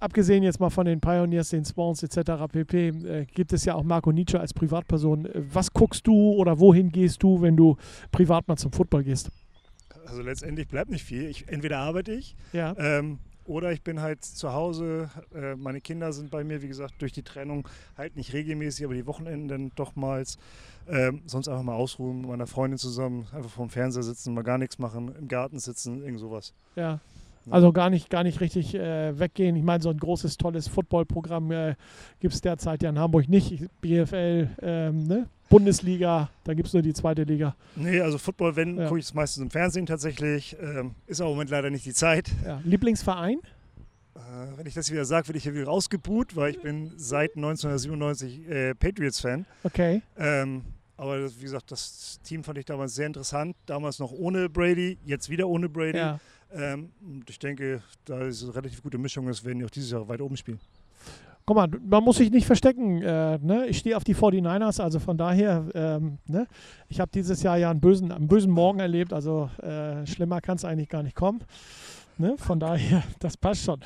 [0.00, 2.46] abgesehen jetzt mal von den Pioneers, den Spawns etc.
[2.50, 5.28] pp., äh, gibt es ja auch Marco Nietzsche als Privatperson.
[5.52, 7.76] Was guckst du oder wohin gehst du, wenn du
[8.10, 9.30] privat mal zum Football gehst?
[10.06, 11.26] Also letztendlich bleibt nicht viel.
[11.26, 12.74] Ich, entweder arbeite ich ja.
[12.78, 15.10] ähm, oder ich bin halt zu Hause.
[15.34, 18.94] Äh, meine Kinder sind bei mir, wie gesagt, durch die Trennung halt nicht regelmäßig, aber
[18.94, 20.24] die Wochenenden doch mal.
[20.88, 24.58] Ähm, sonst einfach mal ausruhen, mit meiner Freundin zusammen, einfach vorm Fernseher sitzen, mal gar
[24.58, 26.52] nichts machen, im Garten sitzen, irgend sowas.
[26.74, 27.00] Ja.
[27.48, 29.56] Also gar nicht, gar nicht richtig äh, weggehen.
[29.56, 31.74] Ich meine, so ein großes, tolles Footballprogramm äh,
[32.20, 33.64] gibt es derzeit ja in Hamburg nicht.
[33.80, 35.26] BFL, ähm, ne?
[35.48, 37.56] Bundesliga, da gibt es nur die zweite Liga.
[37.74, 38.86] Nee, also Football, wenn, ja.
[38.86, 40.56] gucke ich es meistens im Fernsehen tatsächlich.
[40.60, 42.30] Ähm, ist aber im Moment leider nicht die Zeit.
[42.44, 42.60] Ja.
[42.64, 43.38] Lieblingsverein?
[44.14, 44.20] Äh,
[44.56, 48.48] wenn ich das wieder sage, werde ich hier wieder rausgebuht, weil ich bin seit 1997
[48.48, 49.44] äh, Patriots-Fan.
[49.64, 50.02] Okay.
[50.16, 50.62] Ähm,
[50.96, 53.56] aber wie gesagt, das Team fand ich damals sehr interessant.
[53.66, 55.98] Damals noch ohne Brady, jetzt wieder ohne Brady.
[55.98, 56.20] Ja.
[56.52, 56.90] Ähm,
[57.28, 60.20] ich denke, da es eine relativ gute Mischung ist, werden die auch dieses Jahr weit
[60.20, 60.60] oben spielen.
[61.46, 63.02] Guck mal, man muss sich nicht verstecken.
[63.02, 63.66] Äh, ne?
[63.66, 66.46] Ich stehe auf die 49ers, also von daher, ähm, ne?
[66.88, 70.56] ich habe dieses Jahr ja einen bösen, einen bösen Morgen erlebt, also äh, schlimmer kann
[70.56, 71.40] es eigentlich gar nicht kommen.
[72.18, 72.36] Ne?
[72.36, 73.80] Von daher, das passt schon.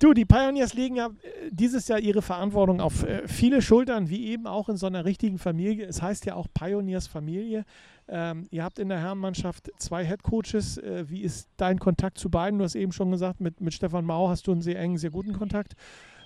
[0.00, 4.26] Du, die Pioneers legen ja äh, dieses Jahr ihre Verantwortung auf äh, viele Schultern, wie
[4.26, 5.86] eben auch in so einer richtigen Familie.
[5.86, 7.64] Es heißt ja auch Pioneers Familie.
[8.08, 10.78] Ähm, ihr habt in der Herrenmannschaft zwei Headcoaches.
[10.78, 12.58] Äh, wie ist dein Kontakt zu beiden?
[12.58, 15.10] Du hast eben schon gesagt, mit, mit Stefan Mau hast du einen sehr engen, sehr
[15.10, 15.74] guten Kontakt.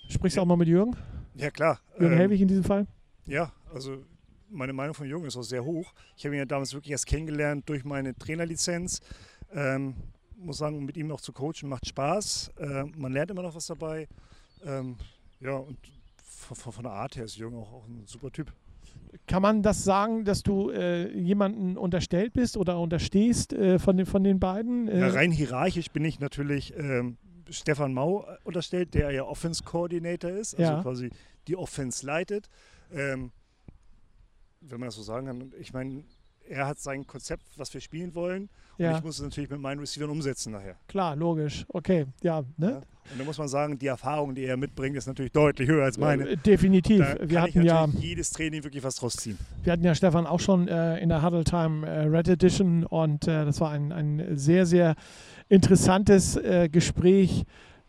[0.09, 0.42] Sprichst du ja.
[0.42, 0.96] auch mal mit Jürgen?
[1.35, 1.78] Ja, klar.
[1.98, 2.87] Jürgen ähm, Helwig in diesem Fall?
[3.26, 4.02] Ja, also
[4.50, 5.92] meine Meinung von Jung ist auch sehr hoch.
[6.16, 9.00] Ich habe ihn ja damals wirklich erst kennengelernt durch meine Trainerlizenz.
[9.52, 9.94] Ähm,
[10.38, 12.53] muss sagen, mit ihm auch zu coachen macht Spaß.
[12.59, 14.09] Äh, man lernt immer noch was dabei.
[14.64, 14.96] Ähm,
[15.40, 15.79] ja, und
[16.22, 18.53] von, von, der Art her ist Jung auch, auch ein super Typ.
[19.27, 24.07] Kann man das sagen, dass du äh, jemanden unterstellt bist oder unterstehst äh, von, den,
[24.07, 24.87] von den beiden?
[24.88, 27.16] Ja, rein hierarchisch bin ich natürlich ähm,
[27.51, 30.83] Stefan Mau unterstellt, der ja Offense Coordinator ist, also ja.
[30.83, 31.11] quasi
[31.46, 32.48] die Offense leitet.
[32.92, 33.31] Ähm,
[34.61, 35.53] wenn man das so sagen kann.
[35.61, 36.05] Ich meine,
[36.48, 38.48] er hat sein Konzept, was wir spielen wollen.
[38.78, 38.90] Ja.
[38.90, 40.76] Und ich muss es natürlich mit meinen Receivern umsetzen nachher.
[40.87, 41.64] Klar, logisch.
[41.68, 42.44] Okay, ja.
[42.56, 42.70] Ne?
[42.70, 42.76] ja.
[42.76, 45.98] Und da muss man sagen, die Erfahrung, die er mitbringt, ist natürlich deutlich höher als
[45.98, 46.28] meine.
[46.28, 47.00] Äh, definitiv.
[47.00, 49.38] Da wir hatten ja jedes Training wirklich was draus ziehen.
[49.64, 53.26] Wir hatten ja Stefan auch schon äh, in der Huddle Time äh, Red Edition und
[53.26, 54.94] äh, das war ein, ein sehr, sehr
[55.48, 57.44] interessantes äh, Gespräch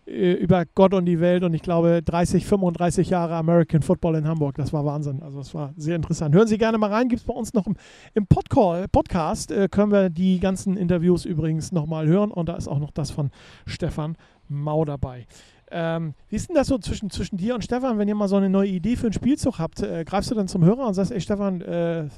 [0.09, 4.55] über Gott und die Welt und ich glaube 30, 35 Jahre American Football in Hamburg.
[4.55, 5.21] Das war Wahnsinn.
[5.21, 6.33] Also es war sehr interessant.
[6.33, 7.09] Hören Sie gerne mal rein.
[7.09, 7.75] Gibt es bei uns noch im,
[8.15, 12.67] im Podcall, Podcast, äh, können wir die ganzen Interviews übrigens nochmal hören und da ist
[12.67, 13.29] auch noch das von
[13.65, 14.17] Stefan
[14.47, 15.27] Mau dabei.
[15.71, 18.35] Ähm, wie ist denn das so zwischen, zwischen dir und Stefan, wenn ihr mal so
[18.35, 19.81] eine neue Idee für einen Spielzug habt?
[19.81, 22.09] Äh, greifst du dann zum Hörer und sagst, ey Stefan, äh,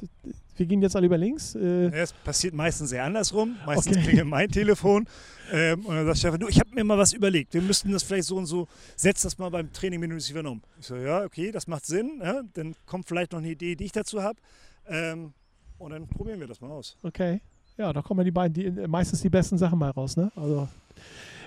[0.55, 1.55] wir gehen jetzt alle über links?
[1.55, 3.57] Äh, ja, es passiert meistens eher andersrum.
[3.65, 4.05] Meistens okay.
[4.05, 5.05] klingelt mein Telefon
[5.51, 7.53] ähm, und dann sagt Stefan, du, ich habe mir mal was überlegt.
[7.53, 10.49] Wir müssten das vielleicht so und so, setz das mal beim Training mit dem Receiver
[10.49, 10.61] um.
[10.79, 12.21] Ich so, ja, okay, das macht Sinn.
[12.23, 12.41] Ja?
[12.53, 14.39] Dann kommt vielleicht noch eine Idee, die ich dazu habe.
[14.87, 15.33] Ähm,
[15.77, 16.97] und dann probieren wir das mal aus.
[17.03, 17.41] Okay.
[17.77, 20.31] Ja, da kommen die beiden, die, meistens die besten Sachen mal raus, ne?
[20.35, 20.67] Also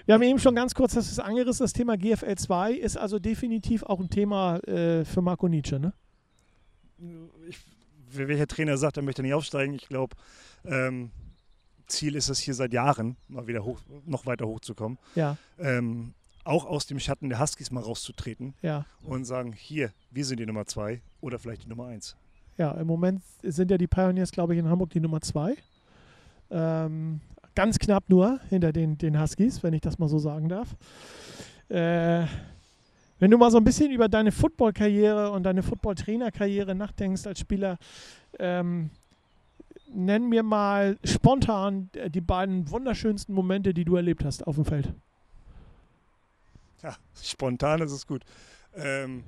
[0.07, 3.83] wir haben eben schon ganz kurz das angerissen, das Thema GFL 2 ist also definitiv
[3.83, 5.93] auch ein Thema äh, für Marco Nietzsche, ne?
[7.49, 7.59] Ich,
[8.11, 10.17] welcher Trainer sagt, er möchte nicht aufsteigen, ich glaube,
[10.65, 11.11] ähm,
[11.87, 14.99] Ziel ist es hier seit Jahren, mal wieder hoch, noch weiter hochzukommen.
[15.15, 15.37] Ja.
[15.59, 16.15] Ähm,
[16.45, 18.87] auch aus dem Schatten der Huskies mal rauszutreten ja.
[19.03, 22.17] und sagen, hier, wir sind die Nummer zwei oder vielleicht die Nummer eins.
[22.59, 25.57] Ja, im Moment sind ja die Pioneers, glaube ich, in Hamburg die Nummer zwei.
[26.51, 27.21] Ähm,
[27.55, 30.77] ganz knapp nur hinter den, den Huskies, wenn ich das mal so sagen darf.
[31.69, 32.27] Äh,
[33.19, 37.79] wenn du mal so ein bisschen über deine Football-Karriere und deine Football-Trainer-Karriere nachdenkst als Spieler,
[38.39, 38.91] ähm,
[39.89, 44.93] nenn mir mal spontan die beiden wunderschönsten Momente, die du erlebt hast auf dem Feld.
[46.83, 48.25] Ja, spontan ist es gut.
[48.75, 49.25] Ähm,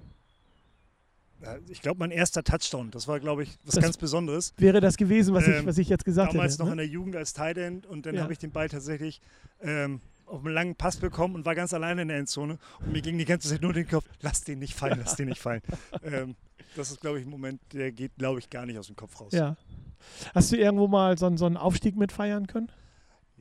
[1.69, 4.55] ich glaube, mein erster Touchdown, das war, glaube ich, was das ganz Besonderes.
[4.57, 6.59] Wäre das gewesen, was, ähm, ich, was ich jetzt gesagt damals hätte?
[6.59, 6.73] Damals noch ne?
[6.73, 8.23] in der Jugend als Tight End und dann ja.
[8.23, 9.21] habe ich den Ball tatsächlich
[9.61, 12.59] ähm, auf einen langen Pass bekommen und war ganz alleine in der Endzone.
[12.81, 15.29] Und mir ging die ganze Zeit nur den Kopf, lass den nicht fallen, lass den
[15.29, 15.63] nicht fallen.
[16.03, 16.37] ähm,
[16.75, 19.21] das ist, glaube ich, ein Moment, der geht, glaube ich, gar nicht aus dem Kopf
[19.21, 19.33] raus.
[19.33, 19.57] Ja.
[20.35, 22.71] Hast du irgendwo mal so, so einen Aufstieg mitfeiern können?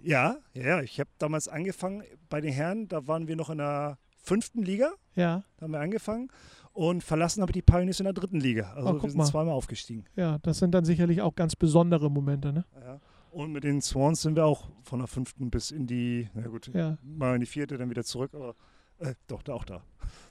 [0.02, 3.98] Ja, ja, ich habe damals angefangen bei den Herren, da waren wir noch in der
[4.18, 4.92] fünften Liga.
[5.16, 5.44] Ja.
[5.58, 6.30] Da haben wir angefangen
[6.76, 8.74] und verlassen aber die Pioneers in der dritten Liga.
[8.74, 9.26] Also oh, wir sind mal.
[9.26, 10.04] zweimal aufgestiegen.
[10.18, 12.66] Ja, das sind dann sicherlich auch ganz besondere Momente, ne?
[12.80, 13.00] Ja.
[13.32, 16.70] Und mit den Swans sind wir auch von der fünften bis in die, na gut,
[16.74, 16.98] ja.
[17.02, 18.56] mal in die vierte, dann wieder zurück, aber
[19.00, 19.82] äh, doch, da auch da.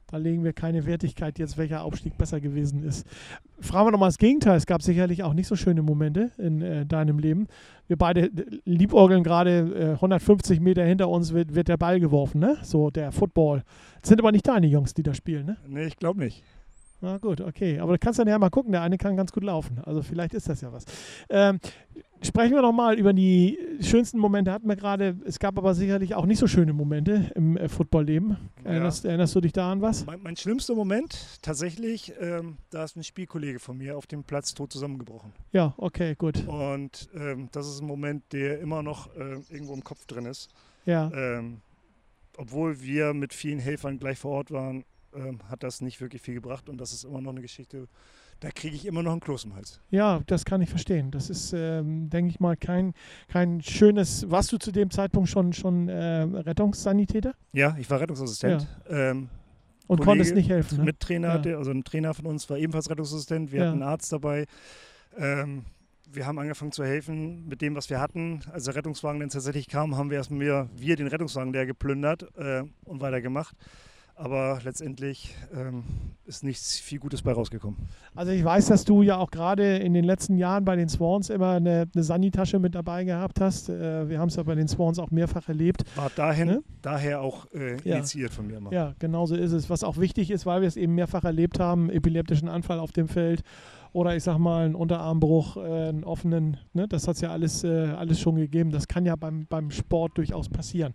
[0.07, 3.07] Da legen wir keine Wertigkeit jetzt, welcher Aufstieg besser gewesen ist.
[3.61, 4.57] Fragen wir nochmal das Gegenteil.
[4.57, 7.49] Es gab sicherlich auch nicht so schöne Momente in äh, deinem Leben.
[7.89, 8.31] Wir beide
[8.65, 12.59] lieborgeln gerade äh, 150 Meter hinter uns wird, wird der Ball geworfen, ne?
[12.63, 13.63] So der Football.
[14.01, 15.57] Das sind aber nicht deine Jungs, die da spielen, ne?
[15.67, 16.45] Nee, ich glaube nicht.
[17.05, 17.79] Na gut, okay.
[17.81, 19.79] Aber du kannst dann ja mal gucken, der eine kann ganz gut laufen.
[19.85, 20.87] Also vielleicht ist das ja was.
[21.29, 21.61] Ähm,
[22.23, 24.51] sprechen wir noch mal über die schönsten Momente.
[24.51, 25.15] Hatten wir gerade.
[25.27, 28.39] Es gab aber sicherlich auch nicht so schöne Momente im äh, Footballleben.
[28.65, 29.11] Erinnerst, ja.
[29.11, 30.07] erinnerst, du dich da an was?
[30.07, 34.55] Mein, mein schlimmster Moment tatsächlich, ähm, da ist ein Spielkollege von mir auf dem Platz
[34.55, 35.33] tot zusammengebrochen.
[35.53, 36.49] Ja, okay, gut.
[36.49, 40.49] Und ähm, das ist ein Moment, der immer noch äh, irgendwo im Kopf drin ist.
[40.87, 41.11] Ja.
[41.13, 41.61] Ähm,
[42.39, 46.35] obwohl wir mit vielen Helfern gleich vor Ort waren, ähm, hat das nicht wirklich viel
[46.35, 47.89] gebracht und das ist immer noch eine Geschichte,
[48.41, 49.81] da kriege ich immer noch einen Kloß im Hals.
[49.91, 51.11] Ja, das kann ich verstehen.
[51.11, 52.95] Das ist, ähm, denke ich mal, kein,
[53.29, 54.31] kein schönes.
[54.31, 57.35] Warst du zu dem Zeitpunkt schon, schon äh, Rettungssanitäter?
[57.53, 58.67] Ja, ich war Rettungsassistent.
[58.89, 59.11] Ja.
[59.11, 59.29] Ähm,
[59.87, 60.79] und Kollege, konntest nicht helfen.
[60.79, 60.85] Ne?
[60.85, 61.59] Mittrainer ja.
[61.59, 63.53] also ein Trainer von uns war ebenfalls Rettungsassistent.
[63.53, 63.67] Wir ja.
[63.67, 64.47] hatten einen Arzt dabei.
[65.17, 65.65] Ähm,
[66.11, 68.41] wir haben angefangen zu helfen mit dem, was wir hatten.
[68.53, 72.63] Als der Rettungswagen dann tatsächlich kam, haben wir erstmal wir den Rettungswagen der geplündert äh,
[72.85, 73.57] und weitergemacht.
[74.17, 75.83] Aber letztendlich ähm,
[76.25, 77.77] ist nichts viel Gutes bei rausgekommen.
[78.15, 81.31] Also ich weiß, dass du ja auch gerade in den letzten Jahren bei den Swans
[81.31, 83.69] immer eine, eine Sanitasche mit dabei gehabt hast.
[83.69, 85.85] Äh, wir haben es ja bei den Swans auch mehrfach erlebt.
[85.97, 86.63] War dahin, ne?
[86.81, 87.97] daher auch äh, ja.
[87.97, 88.73] initiiert von mir mal.
[88.73, 89.69] Ja, genau so ist es.
[89.69, 93.09] Was auch wichtig ist, weil wir es eben mehrfach erlebt haben, epileptischen Anfall auf dem
[93.09, 93.43] Feld
[93.93, 96.87] oder ich sag mal einen Unterarmbruch, äh, einen offenen, ne?
[96.87, 98.71] das hat es ja alles, äh, alles schon gegeben.
[98.71, 100.93] Das kann ja beim, beim Sport durchaus passieren.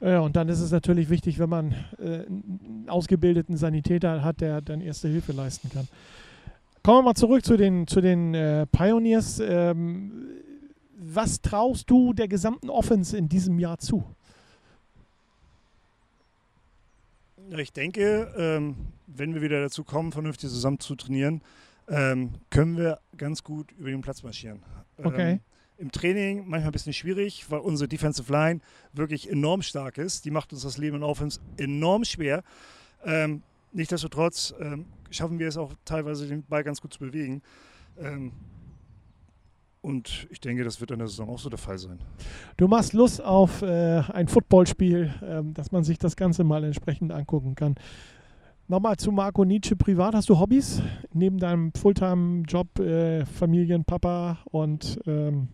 [0.00, 4.60] Ja, und dann ist es natürlich wichtig, wenn man äh, einen ausgebildeten Sanitäter hat, der
[4.60, 5.88] dann erste Hilfe leisten kann.
[6.84, 9.40] Kommen wir mal zurück zu den, zu den äh, Pioneers.
[9.40, 10.12] Ähm,
[10.96, 14.04] was traust du der gesamten Offense in diesem Jahr zu?
[17.56, 21.40] Ich denke, ähm, wenn wir wieder dazu kommen, vernünftig zusammen zu trainieren,
[21.88, 24.62] ähm, können wir ganz gut über den Platz marschieren.
[25.02, 25.40] Okay.
[25.78, 28.60] Im Training manchmal ein bisschen schwierig, weil unsere Defensive Line
[28.92, 30.24] wirklich enorm stark ist.
[30.24, 32.42] Die macht uns das Leben in Offense enorm schwer.
[33.04, 37.42] Ähm, Nichtsdestotrotz ähm, schaffen wir es auch teilweise, den Ball ganz gut zu bewegen.
[37.98, 38.32] Ähm,
[39.80, 41.98] und ich denke, das wird in der Saison auch so der Fall sein.
[42.56, 47.12] Du machst Lust auf äh, ein Footballspiel, ähm, dass man sich das Ganze mal entsprechend
[47.12, 47.76] angucken kann.
[48.66, 50.14] Nochmal zu Marco Nietzsche privat.
[50.14, 55.48] Hast du Hobbys neben deinem Fulltime-Job, äh, Familienpapa und ähm,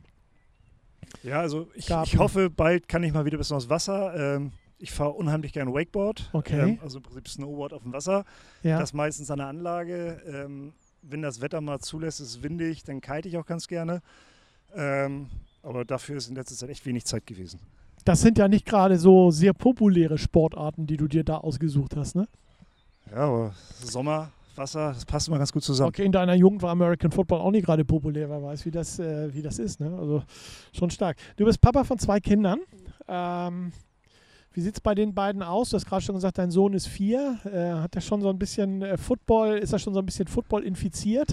[1.22, 4.37] Ja, also ich, ich hoffe, bald kann ich mal wieder ein bisschen aufs Wasser.
[4.37, 6.61] Ähm, ich fahre unheimlich gerne Wakeboard, Okay.
[6.72, 8.24] ähm, also im Prinzip Snowboard auf dem Wasser.
[8.62, 10.20] ja, Das meistens an der Anlage.
[10.27, 10.72] Ähm,
[11.03, 14.03] wenn das Wetter mal zulässt, ist es windig, dann kite ich auch ganz gerne.
[14.74, 15.29] Ähm,
[15.62, 17.61] aber dafür ist in letzter Zeit echt wenig Zeit gewesen.
[18.05, 22.16] das sind ja nicht gerade so sehr populäre Sportarten, die du dir da ausgesucht hast,
[22.16, 22.27] ne?
[23.11, 25.88] Ja, aber Sommer, Wasser, das passt immer ganz gut zusammen.
[25.88, 28.99] Okay, in deiner Jugend war American Football auch nicht gerade populär, wer weiß, wie das,
[28.99, 29.97] äh, wie das ist, ne?
[29.99, 30.23] Also
[30.73, 31.17] schon stark.
[31.37, 32.61] Du bist Papa von zwei Kindern.
[33.09, 33.73] Ähm,
[34.53, 35.71] wie sieht es bei den beiden aus?
[35.71, 37.38] Du hast gerade schon gesagt, dein Sohn ist vier.
[37.45, 40.29] Äh, hat er schon so ein bisschen äh, Football, ist er schon so ein bisschen
[40.29, 41.31] Football infiziert?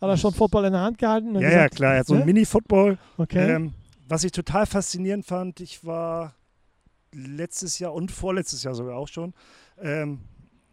[0.00, 1.34] Hat er schon Football in der Hand gehalten?
[1.34, 2.20] Ja, ja, gesagt, klar, er hat so ne?
[2.20, 2.98] ein Mini-Football.
[3.18, 3.56] Okay.
[3.56, 3.74] Ähm,
[4.08, 6.34] was ich total faszinierend fand, ich war
[7.12, 9.34] letztes Jahr und vorletztes Jahr sogar auch schon
[9.80, 10.20] ähm,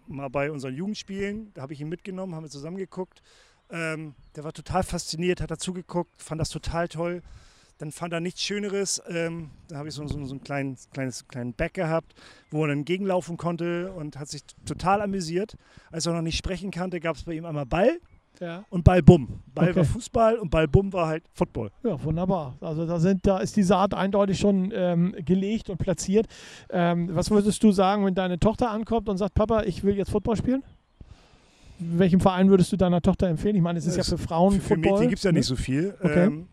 [0.07, 1.51] mal bei unseren Jugendspielen.
[1.53, 3.21] Da habe ich ihn mitgenommen, haben wir zusammen geguckt.
[3.69, 7.21] Ähm, der war total fasziniert, hat dazu geguckt, fand das total toll.
[7.79, 9.01] Dann fand er nichts Schöneres.
[9.07, 12.15] Ähm, da habe ich so, so, so einen kleinen, kleines, kleinen Back gehabt,
[12.49, 15.57] wo er dann gegenlaufen konnte und hat sich total amüsiert.
[15.91, 17.99] Als er noch nicht sprechen kannte, gab es bei ihm einmal Ball
[18.39, 18.63] ja.
[18.69, 19.41] und Ball Bumm.
[19.53, 19.77] Ball Okay.
[19.77, 21.71] war Fußball und Ball Bumm war halt Football.
[21.83, 22.55] Ja, wunderbar.
[22.61, 26.27] Also da, sind, da ist die Saat eindeutig schon ähm, gelegt und platziert.
[26.69, 30.11] Ähm, was würdest du sagen, wenn deine Tochter ankommt und sagt, Papa, ich will jetzt
[30.11, 30.63] Football spielen?
[31.79, 33.55] Welchem Verein würdest du deiner Tochter empfehlen?
[33.55, 34.91] Ich meine, es ist ja Es- für Frauen Für, für Football.
[34.93, 35.37] Mädchen gibt es ja ne?
[35.39, 35.95] nicht so viel.
[36.01, 36.25] Okay.
[36.25, 36.47] Ähm,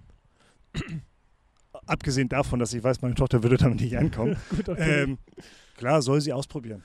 [1.86, 4.36] abgesehen davon, dass ich weiß, meine Tochter würde damit nicht ankommen.
[4.50, 5.02] Gut, okay.
[5.04, 5.18] ähm,
[5.76, 6.82] klar, soll sie ausprobieren.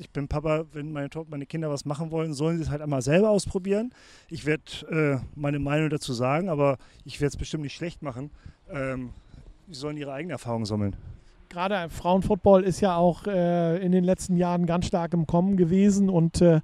[0.00, 3.02] Ich bin Papa, wenn meine, meine Kinder was machen wollen, sollen sie es halt einmal
[3.02, 3.92] selber ausprobieren.
[4.30, 8.30] Ich werde äh, meine Meinung dazu sagen, aber ich werde es bestimmt nicht schlecht machen.
[8.70, 9.10] Ähm,
[9.68, 10.96] sie sollen ihre eigene Erfahrung sammeln.
[11.50, 16.08] Gerade Frauenfootball ist ja auch äh, in den letzten Jahren ganz stark im Kommen gewesen
[16.08, 16.62] und äh,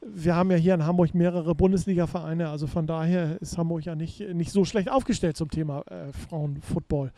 [0.00, 4.20] wir haben ja hier in Hamburg mehrere Bundesliga-Vereine, also von daher ist Hamburg ja nicht,
[4.20, 7.12] nicht so schlecht aufgestellt zum Thema äh, Frauenfootball.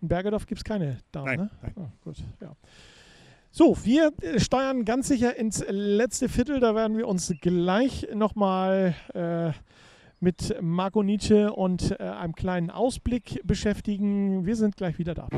[0.00, 1.50] In Bergedorf gibt es keine Damen, Nein, ne?
[1.62, 1.72] nein.
[1.76, 2.52] Ah, gut, ja.
[3.50, 6.60] So, wir äh, steuern ganz sicher ins letzte Viertel.
[6.60, 9.52] Da werden wir uns gleich nochmal äh,
[10.20, 14.44] mit Marco Nietzsche und äh, einem kleinen Ausblick beschäftigen.
[14.44, 15.28] Wir sind gleich wieder da.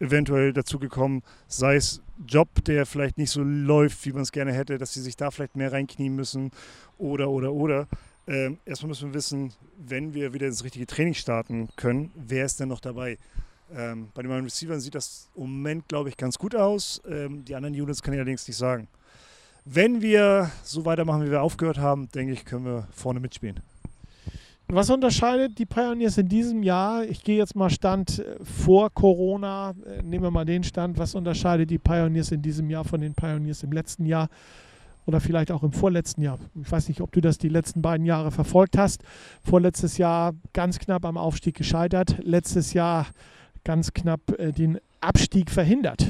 [0.00, 4.78] eventuell dazugekommen, sei es Job, der vielleicht nicht so läuft, wie man es gerne hätte,
[4.78, 6.50] dass sie sich da vielleicht mehr reinknien müssen
[6.98, 7.88] oder, oder, oder.
[8.26, 12.58] Ähm, erstmal müssen wir wissen, wenn wir wieder ins richtige Training starten können, wer ist
[12.58, 13.18] denn noch dabei?
[13.74, 17.02] Ähm, bei den meinen Receivern sieht das im Moment, glaube ich, ganz gut aus.
[17.08, 18.88] Ähm, die anderen Units kann ich allerdings nicht sagen.
[19.66, 23.60] wenn wir so weitermachen, wie wir aufgehört haben, denke ich, können wir vorne mitspielen.
[24.68, 27.04] Was unterscheidet die Pioneers in diesem Jahr?
[27.04, 30.98] Ich gehe jetzt mal Stand äh, vor Corona, äh, nehmen wir mal den Stand.
[30.98, 34.28] Was unterscheidet die Pioneers in diesem Jahr von den Pioneers im letzten Jahr
[35.06, 36.40] oder vielleicht auch im vorletzten Jahr?
[36.60, 39.04] Ich weiß nicht, ob du das die letzten beiden Jahre verfolgt hast.
[39.40, 43.06] Vorletztes Jahr ganz knapp am Aufstieg gescheitert, letztes Jahr
[43.62, 46.08] ganz knapp äh, den Abstieg verhindert.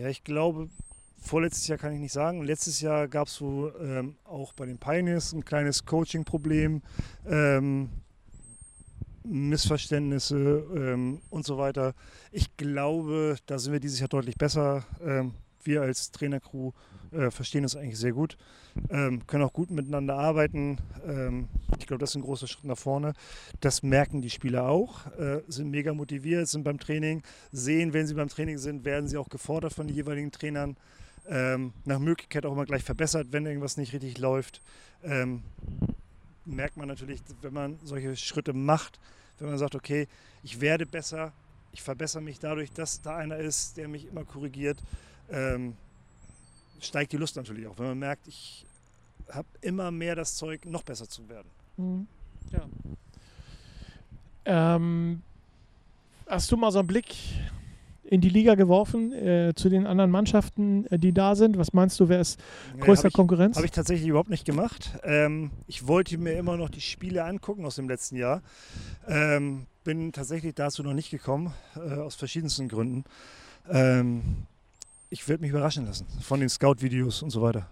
[0.00, 0.68] Ja, ich glaube,
[1.20, 2.42] vorletztes Jahr kann ich nicht sagen.
[2.42, 6.82] Letztes Jahr gab es so ähm, auch bei den Pioneers ein kleines Coaching-Problem,
[7.26, 7.90] ähm,
[9.24, 11.94] Missverständnisse ähm, und so weiter.
[12.32, 14.84] Ich glaube, da sind wir dieses Jahr deutlich besser.
[15.04, 16.72] Ähm, wir als Trainercrew
[17.12, 18.36] äh, verstehen uns eigentlich sehr gut,
[18.90, 20.78] ähm, können auch gut miteinander arbeiten.
[21.06, 21.48] Ähm,
[21.78, 23.12] ich glaube, das ist ein großer Schritt nach vorne.
[23.60, 28.14] Das merken die Spieler auch, äh, sind mega motiviert, sind beim Training, sehen, wenn sie
[28.14, 30.76] beim Training sind, werden sie auch gefordert von den jeweiligen Trainern
[31.28, 34.60] ähm, nach Möglichkeit auch immer gleich verbessert, wenn irgendwas nicht richtig läuft.
[35.02, 35.42] Ähm,
[36.44, 38.98] merkt man natürlich, wenn man solche Schritte macht,
[39.38, 40.08] wenn man sagt, okay,
[40.42, 41.32] ich werde besser,
[41.72, 44.82] ich verbessere mich dadurch, dass da einer ist, der mich immer korrigiert,
[45.30, 45.76] ähm,
[46.80, 47.78] steigt die Lust natürlich auch.
[47.78, 48.64] Wenn man merkt, ich
[49.30, 51.48] habe immer mehr das Zeug, noch besser zu werden.
[51.76, 52.06] Mhm.
[52.52, 52.68] Ja.
[54.76, 55.22] Ähm,
[56.26, 57.14] hast du mal so einen Blick
[58.10, 61.58] in die Liga geworfen äh, zu den anderen Mannschaften, äh, die da sind?
[61.58, 62.40] Was meinst du, wer ist
[62.80, 63.56] größter nee, hab Konkurrenz?
[63.56, 64.98] Habe ich tatsächlich überhaupt nicht gemacht.
[65.04, 68.42] Ähm, ich wollte mir immer noch die Spiele angucken aus dem letzten Jahr.
[69.06, 73.04] Ähm, bin tatsächlich dazu noch nicht gekommen, äh, aus verschiedensten Gründen.
[73.70, 74.22] Ähm,
[75.10, 77.66] ich werde mich überraschen lassen von den Scout-Videos und so weiter.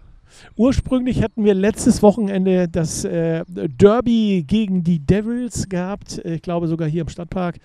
[0.55, 6.19] Ursprünglich hatten wir letztes Wochenende das äh, Derby gegen die Devils gehabt.
[6.25, 7.59] Ich glaube sogar hier im Stadtpark.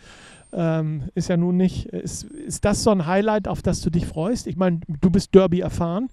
[0.53, 1.87] Ähm, ist ja nun nicht.
[1.87, 4.47] Ist, ist das so ein Highlight, auf das du dich freust?
[4.47, 6.09] Ich meine, du bist Derby erfahren.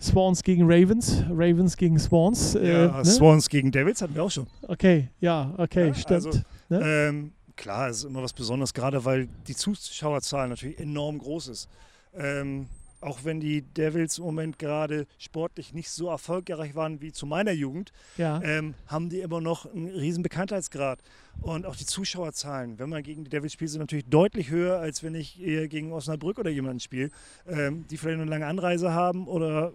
[0.00, 2.54] Swans gegen Ravens, Ravens gegen Swans.
[2.56, 3.04] Äh, ja, ne?
[3.04, 4.46] Swans gegen Devils hatten wir auch schon.
[4.66, 6.26] Okay, ja, okay, ja, stimmt.
[6.26, 6.80] Also, ne?
[6.82, 11.68] ähm, klar, es ist immer was Besonderes, gerade weil die Zuschauerzahl natürlich enorm groß ist.
[12.14, 12.66] Ähm,
[13.00, 17.52] auch wenn die Devils im Moment gerade sportlich nicht so erfolgreich waren wie zu meiner
[17.52, 18.40] Jugend, ja.
[18.42, 21.00] ähm, haben die immer noch einen riesen Bekanntheitsgrad.
[21.40, 25.02] Und auch die Zuschauerzahlen, wenn man gegen die Devils spielt, sind natürlich deutlich höher, als
[25.02, 27.10] wenn ich gegen Osnabrück oder jemanden spiele,
[27.48, 29.72] ähm, die vielleicht eine lange Anreise haben oder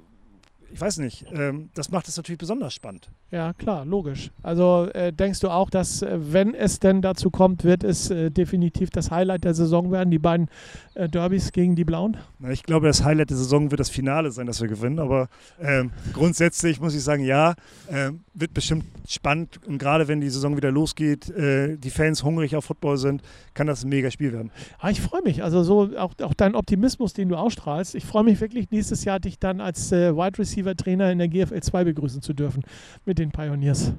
[0.71, 3.09] ich weiß nicht, ähm, das macht es natürlich besonders spannend.
[3.29, 4.31] Ja, klar, logisch.
[4.41, 8.31] Also äh, denkst du auch, dass, äh, wenn es denn dazu kommt, wird es äh,
[8.31, 10.49] definitiv das Highlight der Saison werden, die beiden
[10.93, 12.17] äh, Derbys gegen die Blauen?
[12.39, 14.99] Na, ich glaube, das Highlight der Saison wird das Finale sein, dass wir gewinnen.
[14.99, 15.27] Aber
[15.61, 17.55] ähm, grundsätzlich muss ich sagen, ja,
[17.89, 19.59] ähm, wird bestimmt spannend.
[19.65, 23.67] Und gerade wenn die Saison wieder losgeht, äh, die Fans hungrig auf Football sind, kann
[23.67, 24.51] das ein mega Spiel werden.
[24.79, 25.43] Ah, ich freue mich.
[25.43, 27.95] Also so auch, auch dein Optimismus, den du ausstrahlst.
[27.95, 31.27] Ich freue mich wirklich, nächstes Jahr dich dann als äh, Wide Receiver Receiver-Trainer in der
[31.27, 32.63] GFL 2 begrüßen zu dürfen
[33.05, 33.93] mit den Pioneers.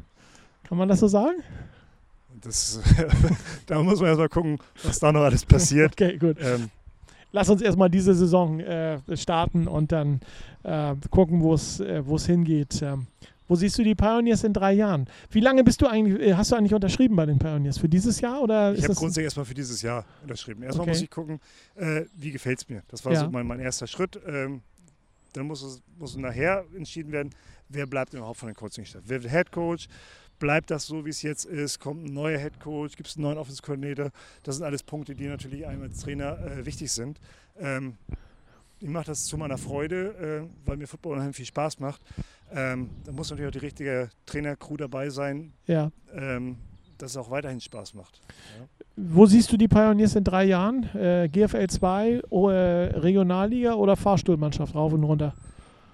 [0.65, 1.37] Kann man das so sagen?
[2.41, 2.81] Das,
[3.67, 5.93] da muss man erstmal gucken, was da noch alles passiert.
[6.01, 6.37] okay, gut.
[6.41, 6.71] Ähm.
[7.33, 10.21] Lass uns erstmal diese Saison äh, starten und dann
[10.63, 12.83] äh, gucken, wo es äh, hingeht.
[12.83, 13.07] Ähm,
[13.49, 15.07] wo siehst du die Pioneers in drei Jahren?
[15.31, 17.79] Wie lange bist du eigentlich, äh, hast du eigentlich unterschrieben bei den Pioneers?
[17.79, 18.43] Für dieses Jahr?
[18.43, 20.63] Oder ich habe grundsätzlich erstmal für dieses Jahr unterschrieben.
[20.63, 20.91] Erstmal okay.
[20.91, 21.41] muss ich gucken,
[21.77, 22.83] äh, wie gefällt es mir.
[22.89, 23.21] Das war ja.
[23.21, 24.21] so mein, mein erster Schritt.
[24.27, 24.63] Ähm,
[25.39, 27.31] dann muss es muss nachher entschieden werden,
[27.69, 29.03] wer bleibt überhaupt von den Coaching-Staff.
[29.07, 29.89] Wer wird Head Coach?
[30.39, 31.81] Bleibt das so, wie es jetzt ist?
[31.81, 32.97] Kommt ein neuer Head Coach?
[32.97, 34.11] Gibt es einen neuen Office Coordinator?
[34.45, 37.19] Das sind alles Punkte, die natürlich einem als Trainer äh, wichtig sind.
[37.59, 37.97] Ähm,
[38.81, 42.01] ich mache das zu meiner Freude, äh, weil mir Football unheimlich viel Spaß macht.
[42.53, 45.91] Ähm, da muss natürlich auch die richtige Trainercrew dabei sein, ja.
[46.13, 46.57] ähm,
[46.97, 48.21] dass es auch weiterhin Spaß macht.
[48.59, 48.78] Ja.
[49.01, 50.83] Wo siehst du die Pioneers in drei Jahren?
[50.95, 52.35] Äh, GFL 2, äh,
[52.99, 55.35] Regionalliga oder Fahrstuhlmannschaft rauf und runter?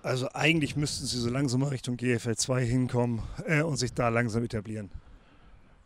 [0.03, 4.09] Also eigentlich müssten sie so langsam mal Richtung GFL 2 hinkommen äh, und sich da
[4.09, 4.91] langsam etablieren.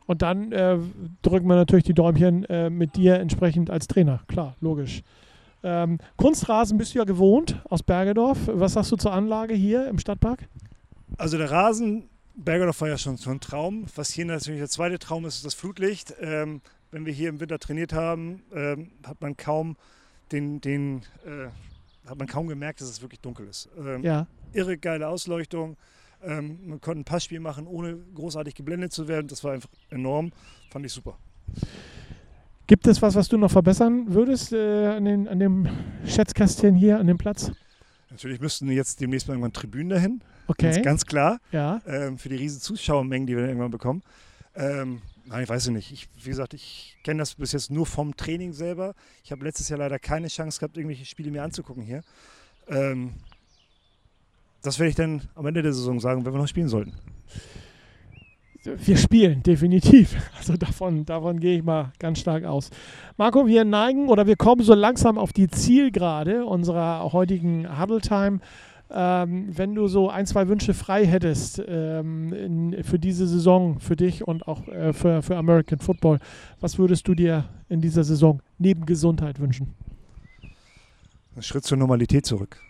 [0.06, 0.78] Und dann äh,
[1.22, 4.20] drücken wir natürlich die Däumchen äh, mit dir entsprechend als Trainer.
[4.28, 5.02] Klar, logisch.
[5.64, 8.38] Ähm, Kunstrasen bist du ja gewohnt aus Bergedorf.
[8.46, 10.48] Was sagst du zur Anlage hier im Stadtpark?
[11.16, 12.04] Also der Rasen,
[12.36, 13.86] Bergedorf war ja schon so ein Traum.
[13.96, 16.14] Was hier natürlich der zweite Traum ist, ist das Flutlicht.
[16.20, 16.60] Ähm,
[16.90, 19.76] wenn wir hier im Winter trainiert haben, ähm, hat man kaum
[20.32, 21.48] den, den äh,
[22.08, 23.68] hat man kaum gemerkt, dass es wirklich dunkel ist.
[23.78, 24.26] Ähm, ja.
[24.52, 25.76] Irre geile Ausleuchtung.
[26.22, 29.28] Ähm, man konnte ein Passspiel machen, ohne großartig geblendet zu werden.
[29.28, 30.32] Das war einfach enorm.
[30.70, 31.18] Fand ich super.
[32.66, 35.68] Gibt es was, was du noch verbessern würdest äh, an, den, an dem
[36.04, 37.50] Schätzkästchen hier, an dem Platz?
[38.10, 40.20] Natürlich müssten jetzt demnächst mal irgendwann Tribünen dahin.
[40.48, 40.72] Okay.
[40.72, 41.38] Ganz, ganz klar.
[41.52, 41.80] Ja.
[41.86, 44.02] Ähm, für die riesen Zuschauermengen, die wir dann irgendwann bekommen.
[44.54, 45.92] Ähm, nein, ich weiß nicht.
[45.92, 48.94] Ich, wie gesagt, ich kenne das bis jetzt nur vom Training selber.
[49.24, 52.02] Ich habe letztes Jahr leider keine Chance gehabt, irgendwelche Spiele mir anzugucken hier.
[52.68, 53.14] Ähm,
[54.62, 56.94] das werde ich dann am Ende der Saison sagen, wenn wir noch spielen sollten.
[58.64, 60.16] Wir spielen, definitiv.
[60.38, 62.70] Also davon, davon gehe ich mal ganz stark aus.
[63.16, 68.40] Marco, wir neigen oder wir kommen so langsam auf die Zielgerade unserer heutigen Huddle Time.
[68.90, 73.96] Ähm, wenn du so ein, zwei Wünsche frei hättest ähm, in, für diese Saison, für
[73.96, 76.18] dich und auch äh, für, für American Football,
[76.60, 79.74] was würdest du dir in dieser Saison neben Gesundheit wünschen?
[81.36, 82.60] Ein Schritt zur Normalität zurück.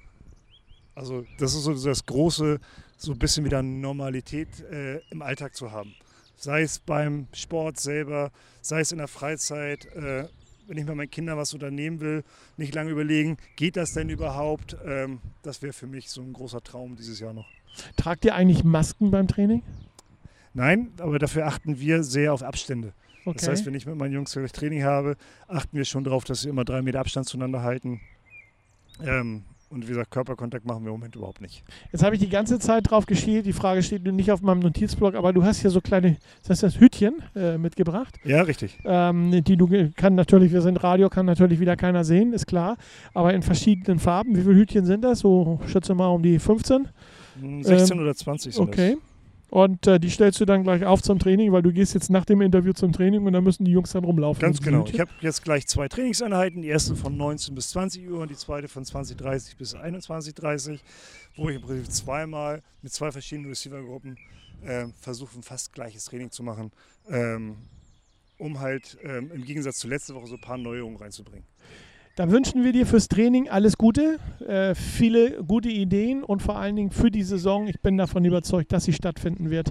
[0.96, 2.58] Also das ist so das große,
[2.96, 5.94] so ein bisschen wieder Normalität äh, im Alltag zu haben.
[6.36, 10.24] Sei es beim Sport selber, sei es in der Freizeit, äh,
[10.68, 12.24] wenn ich mit meinen Kindern was unternehmen will,
[12.56, 14.76] nicht lange überlegen, geht das denn überhaupt?
[14.84, 17.48] Ähm, das wäre für mich so ein großer Traum dieses Jahr noch.
[17.96, 19.62] Tragt ihr eigentlich Masken beim Training?
[20.54, 22.92] Nein, aber dafür achten wir sehr auf Abstände.
[23.24, 23.38] Okay.
[23.38, 25.16] Das heißt, wenn ich mit meinen Jungs Training habe,
[25.46, 28.00] achten wir schon darauf, dass sie immer drei Meter Abstand zueinander halten.
[29.02, 31.62] Ähm, und wie gesagt, Körperkontakt machen wir im Moment überhaupt nicht.
[31.92, 33.46] Jetzt habe ich die ganze Zeit drauf geschielt.
[33.46, 36.62] Die Frage steht nicht auf meinem Notizblock, aber du hast hier so kleine, das heißt
[36.62, 38.18] das Hütchen äh, mitgebracht.
[38.24, 38.78] Ja, richtig.
[38.84, 42.76] Ähm, die du kann natürlich, wir sind Radio, kann natürlich wieder keiner sehen, ist klar.
[43.14, 44.36] Aber in verschiedenen Farben.
[44.36, 45.20] Wie viele Hütchen sind das?
[45.20, 46.88] So schätze mal um die 15?
[47.62, 48.94] 16 ähm, oder 20 sind Okay.
[48.94, 49.07] Das.
[49.50, 52.26] Und äh, die stellst du dann gleich auf zum Training, weil du gehst jetzt nach
[52.26, 54.40] dem Interview zum Training und dann müssen die Jungs dann rumlaufen.
[54.40, 54.84] Ganz genau.
[54.86, 56.60] Ich habe jetzt gleich zwei Trainingseinheiten.
[56.60, 60.80] Die erste von 19 bis 20 Uhr und die zweite von 20.30 bis 21.30
[61.38, 64.18] wo ich im Prinzip zweimal mit zwei verschiedenen Receiver-Gruppen
[64.62, 66.72] äh, versuche, ein fast gleiches Training zu machen,
[67.08, 67.56] ähm,
[68.38, 71.46] um halt ähm, im Gegensatz zu letzter Woche so ein paar Neuerungen reinzubringen.
[72.18, 76.74] Da wünschen wir dir fürs Training alles Gute, äh, viele gute Ideen und vor allen
[76.74, 77.68] Dingen für die Saison.
[77.68, 79.70] Ich bin davon überzeugt, dass sie stattfinden wird.